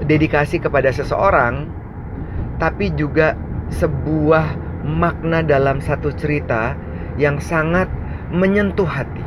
[0.04, 1.72] dedikasi kepada seseorang
[2.60, 3.36] tapi juga
[3.72, 6.78] sebuah makna dalam satu cerita
[7.16, 7.90] yang sangat
[8.32, 9.24] menyentuh hati.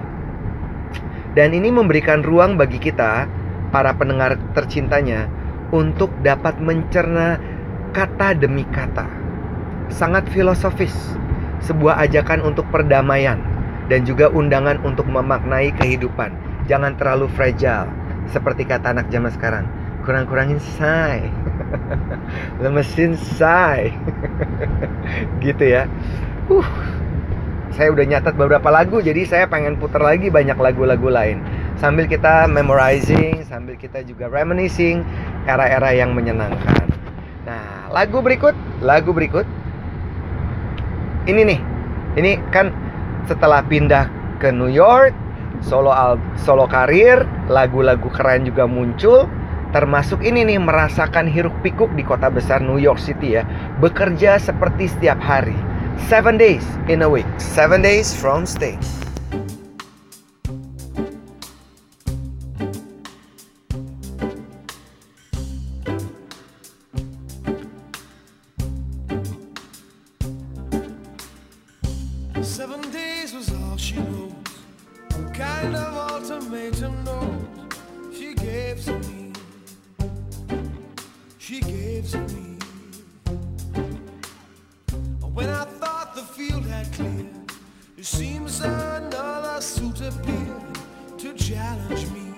[1.37, 3.29] Dan ini memberikan ruang bagi kita
[3.69, 5.29] para pendengar tercintanya
[5.71, 7.37] untuk dapat mencerna
[7.93, 9.05] kata demi kata.
[9.93, 10.95] Sangat filosofis,
[11.64, 13.41] sebuah ajakan untuk perdamaian
[13.93, 16.33] dan juga undangan untuk memaknai kehidupan.
[16.69, 17.89] Jangan terlalu fragile
[18.29, 19.64] seperti kata anak zaman sekarang.
[20.09, 21.29] Kurang-kurangin say.
[22.65, 23.93] Lemesin say.
[25.45, 25.85] gitu ya.
[26.49, 26.65] Uh,
[27.77, 31.45] saya udah nyatat beberapa lagu jadi saya pengen putar lagi banyak lagu-lagu lain
[31.79, 35.07] sambil kita memorizing sambil kita juga reminiscing
[35.47, 36.91] era-era yang menyenangkan
[37.47, 39.47] nah lagu berikut lagu berikut
[41.31, 41.61] ini nih
[42.19, 42.75] ini kan
[43.31, 44.11] setelah pindah
[44.43, 45.15] ke New York
[45.63, 49.31] solo al solo karir lagu-lagu keren juga muncul
[49.75, 53.45] termasuk ini nih merasakan hiruk pikuk di kota besar New York City ya
[53.83, 55.57] bekerja seperti setiap hari
[56.07, 57.27] Seven days in a week.
[57.37, 58.79] Seven days from Sting.
[91.19, 92.33] To challenge me.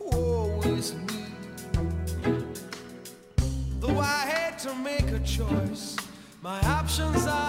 [0.00, 1.26] Woe is me.
[3.80, 5.96] Though I had to make a choice,
[6.40, 7.43] my options are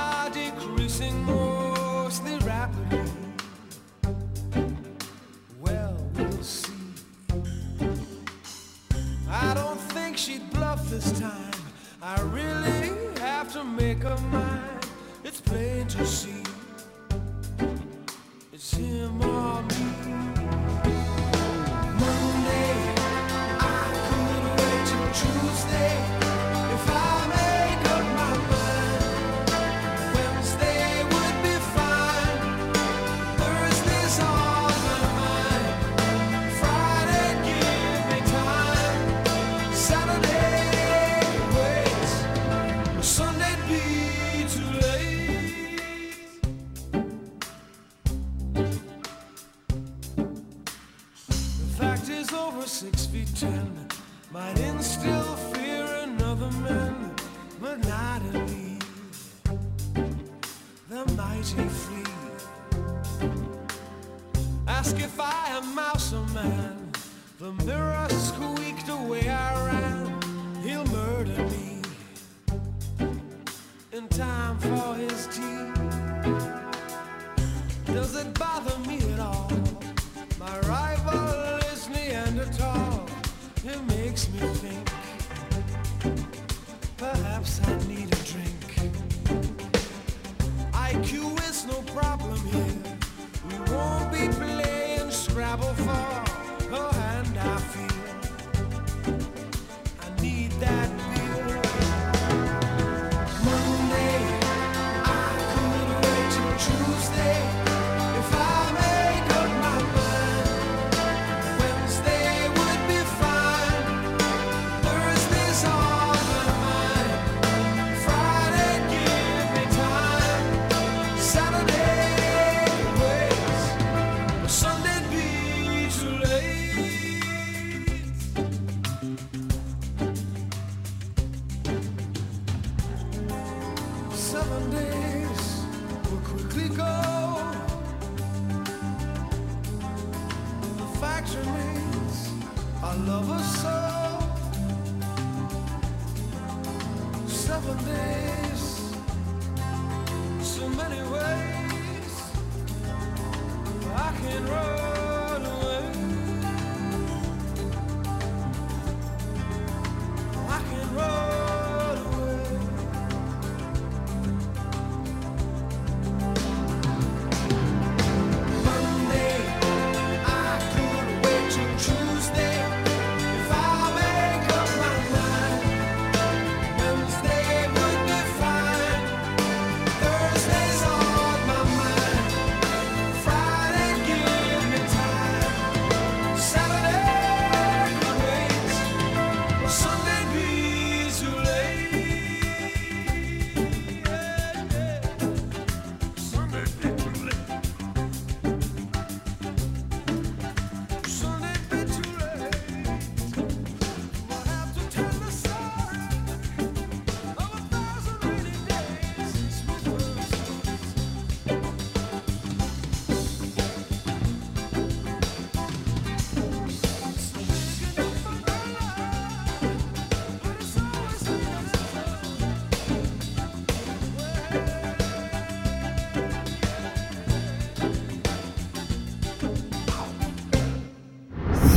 [134.56, 135.05] Seven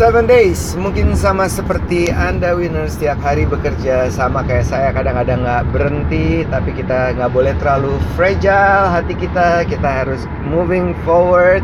[0.09, 4.89] 11 days mungkin sama seperti Anda winner setiap hari bekerja sama kayak saya.
[4.89, 9.69] Kadang-kadang nggak -kadang berhenti tapi kita nggak boleh terlalu fragile hati kita.
[9.69, 11.61] Kita harus moving forward.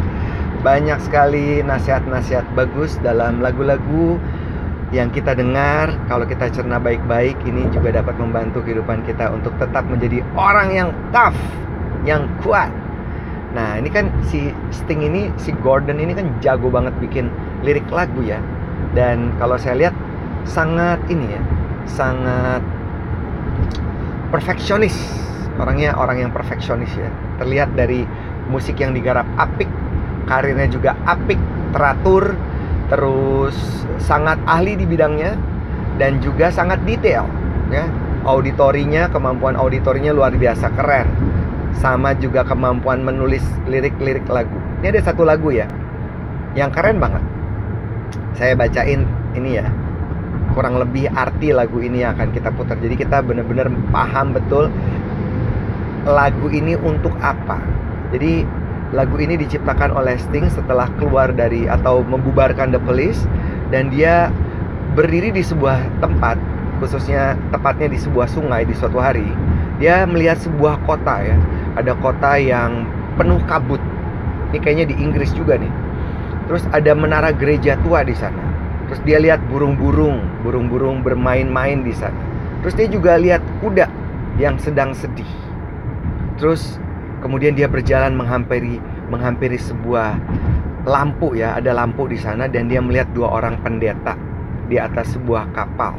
[0.61, 4.21] Banyak sekali nasihat-nasihat bagus dalam lagu-lagu
[4.93, 5.97] yang kita dengar.
[6.05, 10.93] Kalau kita cerna baik-baik ini juga dapat membantu kehidupan kita untuk tetap menjadi orang yang
[11.17, 11.41] tough
[12.05, 12.69] yang kuat.
[13.57, 17.33] Nah ini kan si Sting ini si Gordon ini kan jago banget bikin
[17.65, 18.39] lirik lagu ya.
[18.93, 19.95] Dan kalau saya lihat
[20.47, 21.43] sangat ini ya
[21.89, 22.63] Sangat
[24.31, 24.95] perfeksionis.
[25.59, 27.11] Orangnya orang yang perfeksionis ya.
[27.43, 28.07] Terlihat dari
[28.53, 29.67] musik yang digarap apik
[30.25, 31.41] Karirnya juga apik,
[31.73, 32.37] teratur
[32.93, 33.57] Terus
[33.99, 35.35] sangat ahli di bidangnya
[35.97, 37.27] Dan juga sangat detail
[37.73, 37.85] ya.
[38.25, 41.05] Auditorinya, kemampuan auditorinya luar biasa keren.
[41.77, 44.57] Sama juga kemampuan menulis lirik-lirik lagu.
[44.81, 45.69] Ini ada satu lagu ya,
[46.57, 47.21] yang keren banget.
[48.35, 49.67] Saya bacain ini ya,
[50.55, 52.79] kurang lebih arti lagu ini yang akan kita putar.
[52.79, 54.71] Jadi kita benar-benar paham betul
[56.07, 57.59] lagu ini untuk apa.
[58.15, 58.47] Jadi
[58.95, 63.27] lagu ini diciptakan oleh Sting setelah keluar dari atau membubarkan The Police
[63.75, 64.31] dan dia
[64.95, 66.39] berdiri di sebuah tempat
[66.79, 69.27] khususnya tepatnya di sebuah sungai di suatu hari.
[69.83, 71.35] Dia melihat sebuah kota ya.
[71.75, 72.87] Ada kota yang
[73.19, 73.83] penuh kabut.
[74.55, 75.84] Ini kayaknya di Inggris juga nih
[76.47, 78.41] terus ada menara gereja tua di sana
[78.89, 82.17] terus dia lihat burung-burung burung-burung bermain-main di sana
[82.61, 83.89] terus dia juga lihat kuda
[84.37, 85.29] yang sedang sedih
[86.37, 86.77] terus
[87.25, 90.21] kemudian dia berjalan menghampiri menghampiri sebuah
[90.85, 94.17] lampu ya ada lampu di sana dan dia melihat dua orang pendeta
[94.69, 95.97] di atas sebuah kapal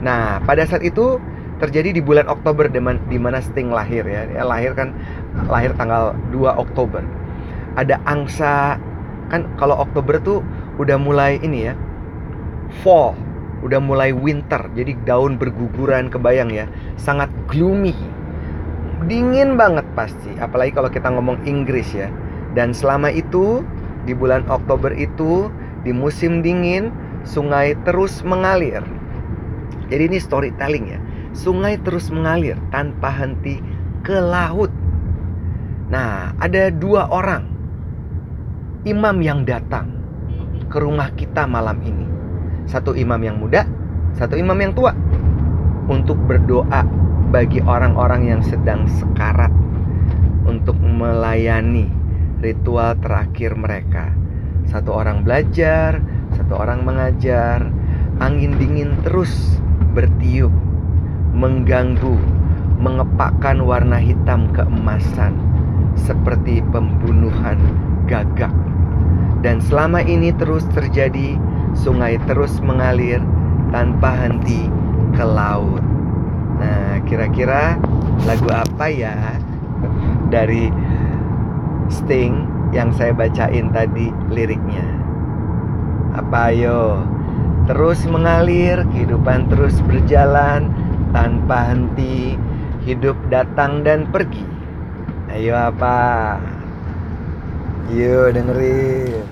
[0.00, 1.20] nah pada saat itu
[1.58, 4.24] terjadi di bulan Oktober di man- di mana Sting lahir ya.
[4.30, 4.94] Dia lahir kan
[5.50, 7.02] lahir tanggal 2 Oktober.
[7.74, 8.78] Ada angsa
[9.28, 10.40] kan kalau Oktober tuh
[10.80, 11.74] udah mulai ini ya.
[12.84, 13.16] Fall,
[13.64, 14.60] udah mulai winter.
[14.76, 16.68] Jadi daun berguguran kebayang ya.
[17.00, 17.96] Sangat gloomy.
[19.08, 22.10] Dingin banget pasti, apalagi kalau kita ngomong Inggris ya.
[22.52, 23.64] Dan selama itu
[24.04, 25.48] di bulan Oktober itu
[25.86, 26.92] di musim dingin
[27.24, 28.82] sungai terus mengalir.
[29.88, 31.00] Jadi ini storytelling ya
[31.38, 33.62] sungai terus mengalir tanpa henti
[34.02, 34.72] ke laut.
[35.88, 37.57] Nah, ada dua orang
[38.88, 39.92] imam yang datang
[40.72, 42.08] ke rumah kita malam ini.
[42.64, 43.68] Satu imam yang muda,
[44.16, 44.96] satu imam yang tua
[45.88, 46.84] untuk berdoa
[47.28, 49.52] bagi orang-orang yang sedang sekarat
[50.48, 51.92] untuk melayani
[52.40, 54.12] ritual terakhir mereka.
[54.68, 56.00] Satu orang belajar,
[56.36, 57.68] satu orang mengajar.
[58.18, 59.30] Angin dingin terus
[59.94, 60.50] bertiup
[61.38, 62.18] mengganggu,
[62.82, 65.38] mengepakkan warna hitam keemasan
[66.06, 67.58] seperti pembunuhan
[68.06, 68.52] gagak.
[69.42, 71.38] Dan selama ini terus terjadi,
[71.74, 73.22] sungai terus mengalir
[73.70, 74.66] tanpa henti
[75.14, 75.82] ke laut.
[76.58, 77.78] Nah, kira-kira
[78.26, 79.14] lagu apa ya
[80.34, 80.70] dari
[81.88, 82.44] Sting
[82.74, 84.84] yang saya bacain tadi liriknya?
[86.18, 87.06] Apa ayo?
[87.70, 90.72] Terus mengalir, kehidupan terus berjalan,
[91.12, 92.34] tanpa henti
[92.84, 94.57] hidup datang dan pergi
[95.28, 96.40] ayo apa
[97.92, 99.28] yuk dengerin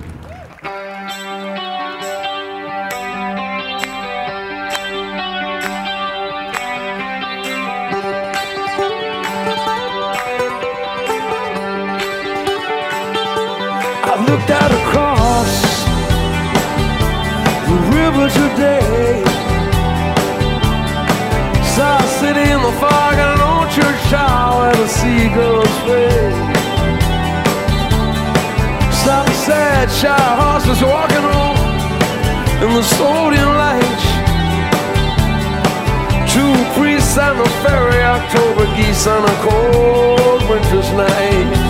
[29.07, 31.59] The sad shy horses walking home
[32.65, 34.07] in the sodium lights.
[36.33, 41.66] Two priests on the ferry, October geese on a cold winter's night.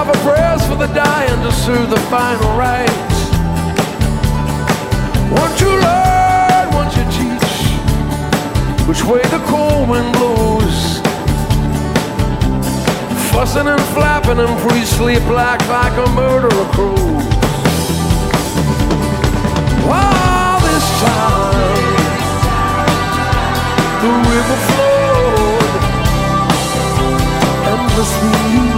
[0.00, 3.18] Offer prayers for the dying to soothe the final rites.
[5.42, 7.52] One to learn, one to teach
[8.88, 11.00] which way the cold wind blows.
[13.30, 17.26] Fussing and flapping and priests sleep black like a murderer crows.
[19.84, 21.84] All this time,
[24.02, 25.70] the river flowed
[27.72, 28.69] endlessly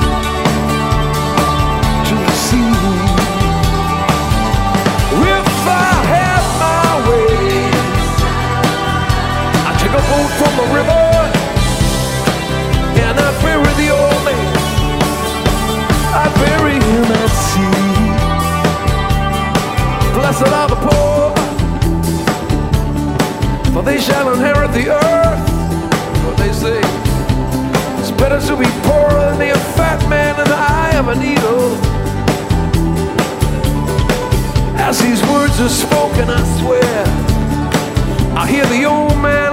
[10.22, 11.04] Boat from the river
[13.02, 14.54] and I'd bury the old man.
[16.22, 17.80] I'd bury him at sea.
[20.14, 21.34] Blessed are the poor,
[23.72, 25.42] for they shall inherit the earth.
[26.24, 26.80] What they say.
[27.98, 31.16] It's better to be poor than be a fat man in the eye of a
[31.16, 31.76] needle.
[34.78, 37.06] As these words are spoken, I swear,
[38.36, 39.51] I hear the old man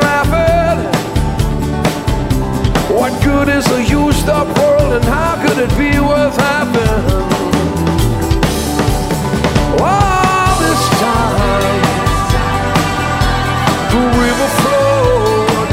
[3.00, 7.00] What good is a used up world and how could it be worth having?
[9.80, 11.80] All this time,
[13.94, 15.72] the river flowed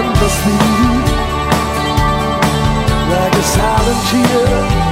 [0.00, 0.58] endlessly
[3.12, 4.87] like a silent tear.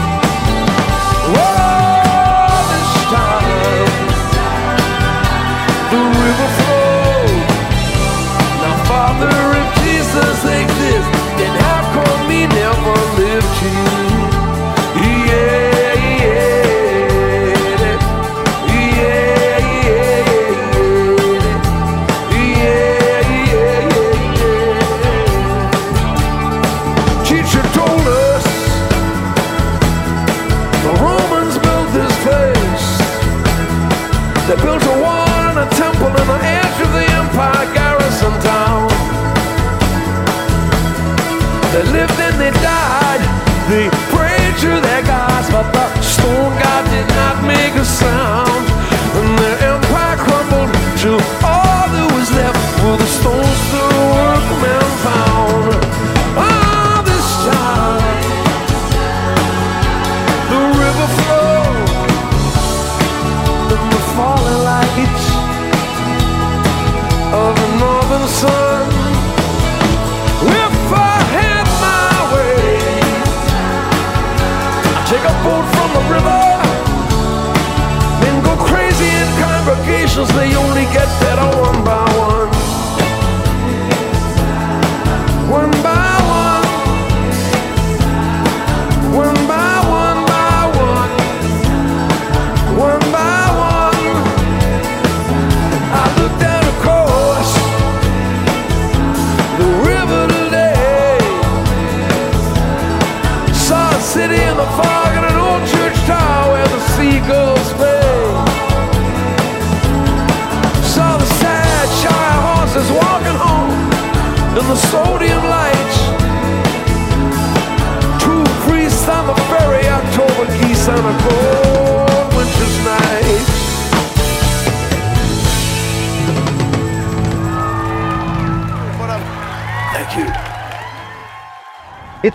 [80.17, 80.39] Congregations.
[80.39, 81.16] They only get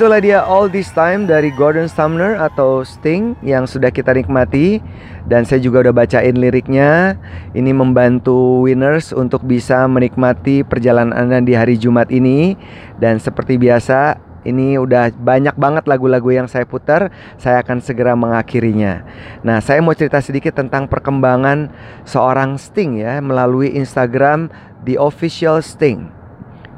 [0.02, 4.82] Itulah dia All This Time dari Gordon Sumner atau Sting yang sudah kita nikmati
[5.30, 7.22] dan saya juga udah bacain liriknya.
[7.54, 12.58] Ini membantu winners untuk bisa menikmati perjalanan Anda di hari Jumat ini
[12.98, 17.14] dan seperti biasa Ini udah banyak banget lagu-lagu yang saya putar.
[17.38, 19.06] Saya akan segera mengakhirinya.
[19.46, 21.70] Nah, saya mau cerita sedikit tentang perkembangan
[22.10, 24.50] seorang Sting ya melalui Instagram
[24.82, 26.10] The Official Sting.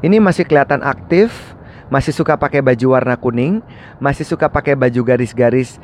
[0.03, 1.55] Ini masih kelihatan aktif,
[1.93, 3.61] masih suka pakai baju warna kuning,
[4.01, 5.77] masih suka pakai baju garis-garis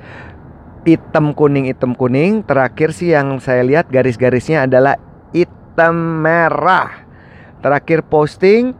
[0.81, 2.41] hitam kuning hitam kuning.
[2.41, 4.98] Terakhir sih yang saya lihat garis-garisnya adalah
[5.30, 7.06] hitam merah.
[7.61, 8.73] Terakhir posting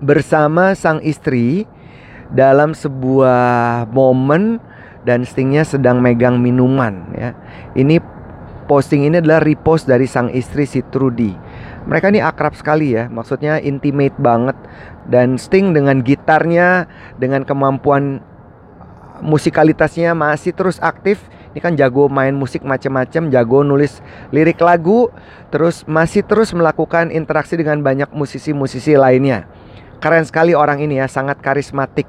[0.00, 1.68] bersama sang istri
[2.32, 4.56] dalam sebuah momen
[5.04, 7.36] dan Stingnya sedang megang minuman ya.
[7.76, 8.00] Ini
[8.68, 11.32] posting ini adalah repost dari sang istri si Trudy.
[11.88, 14.54] Mereka ini akrab sekali ya, maksudnya intimate banget
[15.08, 16.86] dan Sting dengan gitarnya,
[17.16, 18.20] dengan kemampuan
[19.24, 21.18] musikalitasnya masih terus aktif.
[21.56, 25.08] Ini kan jago main musik macam-macam, jago nulis lirik lagu,
[25.48, 29.48] terus masih terus melakukan interaksi dengan banyak musisi-musisi lainnya.
[29.98, 32.06] Keren sekali orang ini ya, sangat karismatik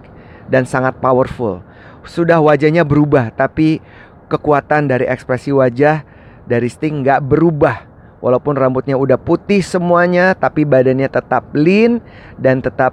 [0.52, 1.66] dan sangat powerful.
[2.06, 3.82] Sudah wajahnya berubah, tapi
[4.30, 6.06] kekuatan dari ekspresi wajah
[6.46, 7.89] dari Sting nggak berubah.
[8.20, 12.04] Walaupun rambutnya udah putih semuanya, tapi badannya tetap lean
[12.36, 12.92] dan tetap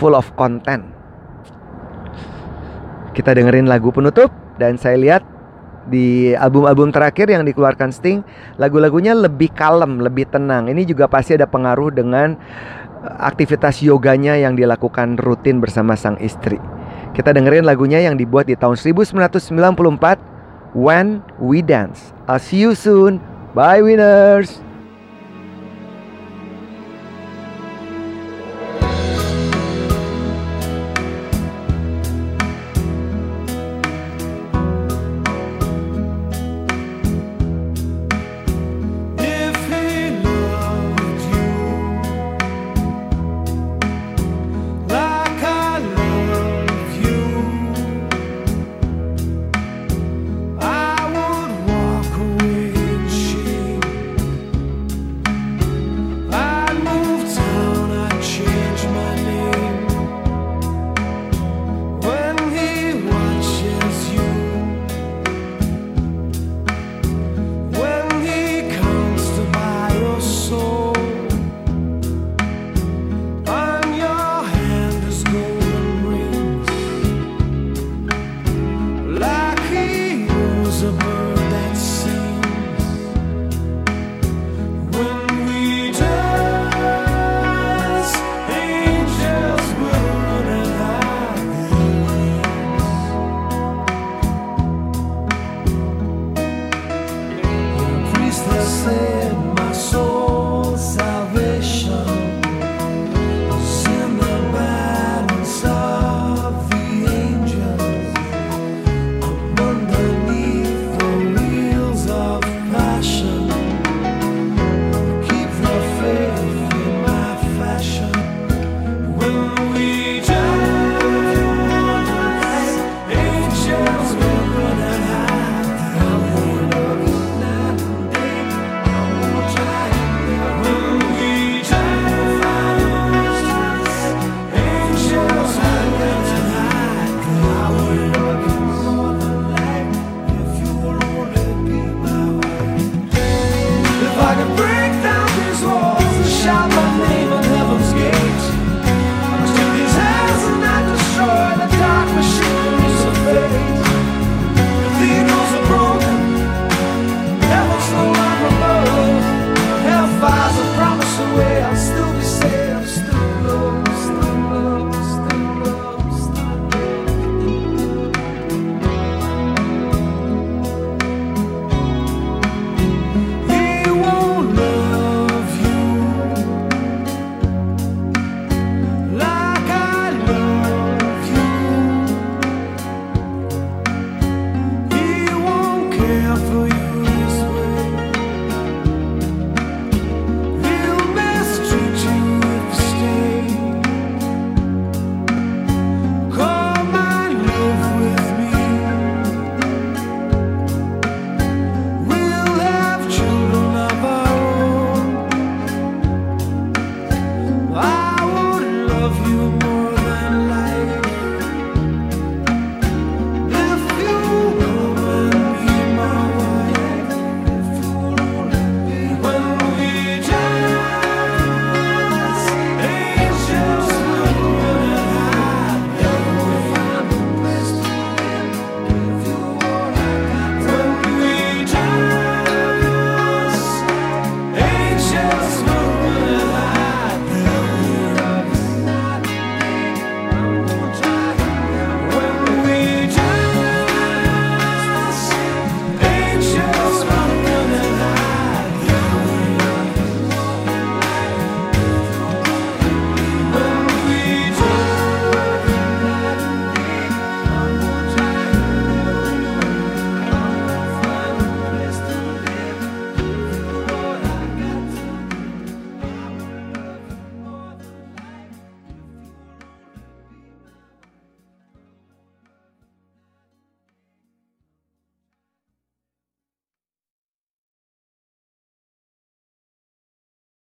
[0.00, 0.88] full of content.
[3.14, 5.22] Kita dengerin lagu penutup dan saya lihat
[5.88, 8.24] di album-album terakhir yang dikeluarkan Sting,
[8.56, 10.72] lagu-lagunya lebih kalem, lebih tenang.
[10.72, 12.34] Ini juga pasti ada pengaruh dengan
[13.04, 16.56] eh, aktivitas yoganya yang dilakukan rutin bersama sang istri.
[17.14, 19.54] Kita dengerin lagunya yang dibuat di tahun 1994,
[20.74, 22.10] When We Dance.
[22.26, 23.33] I'll see you soon.
[23.54, 24.63] Bye winners.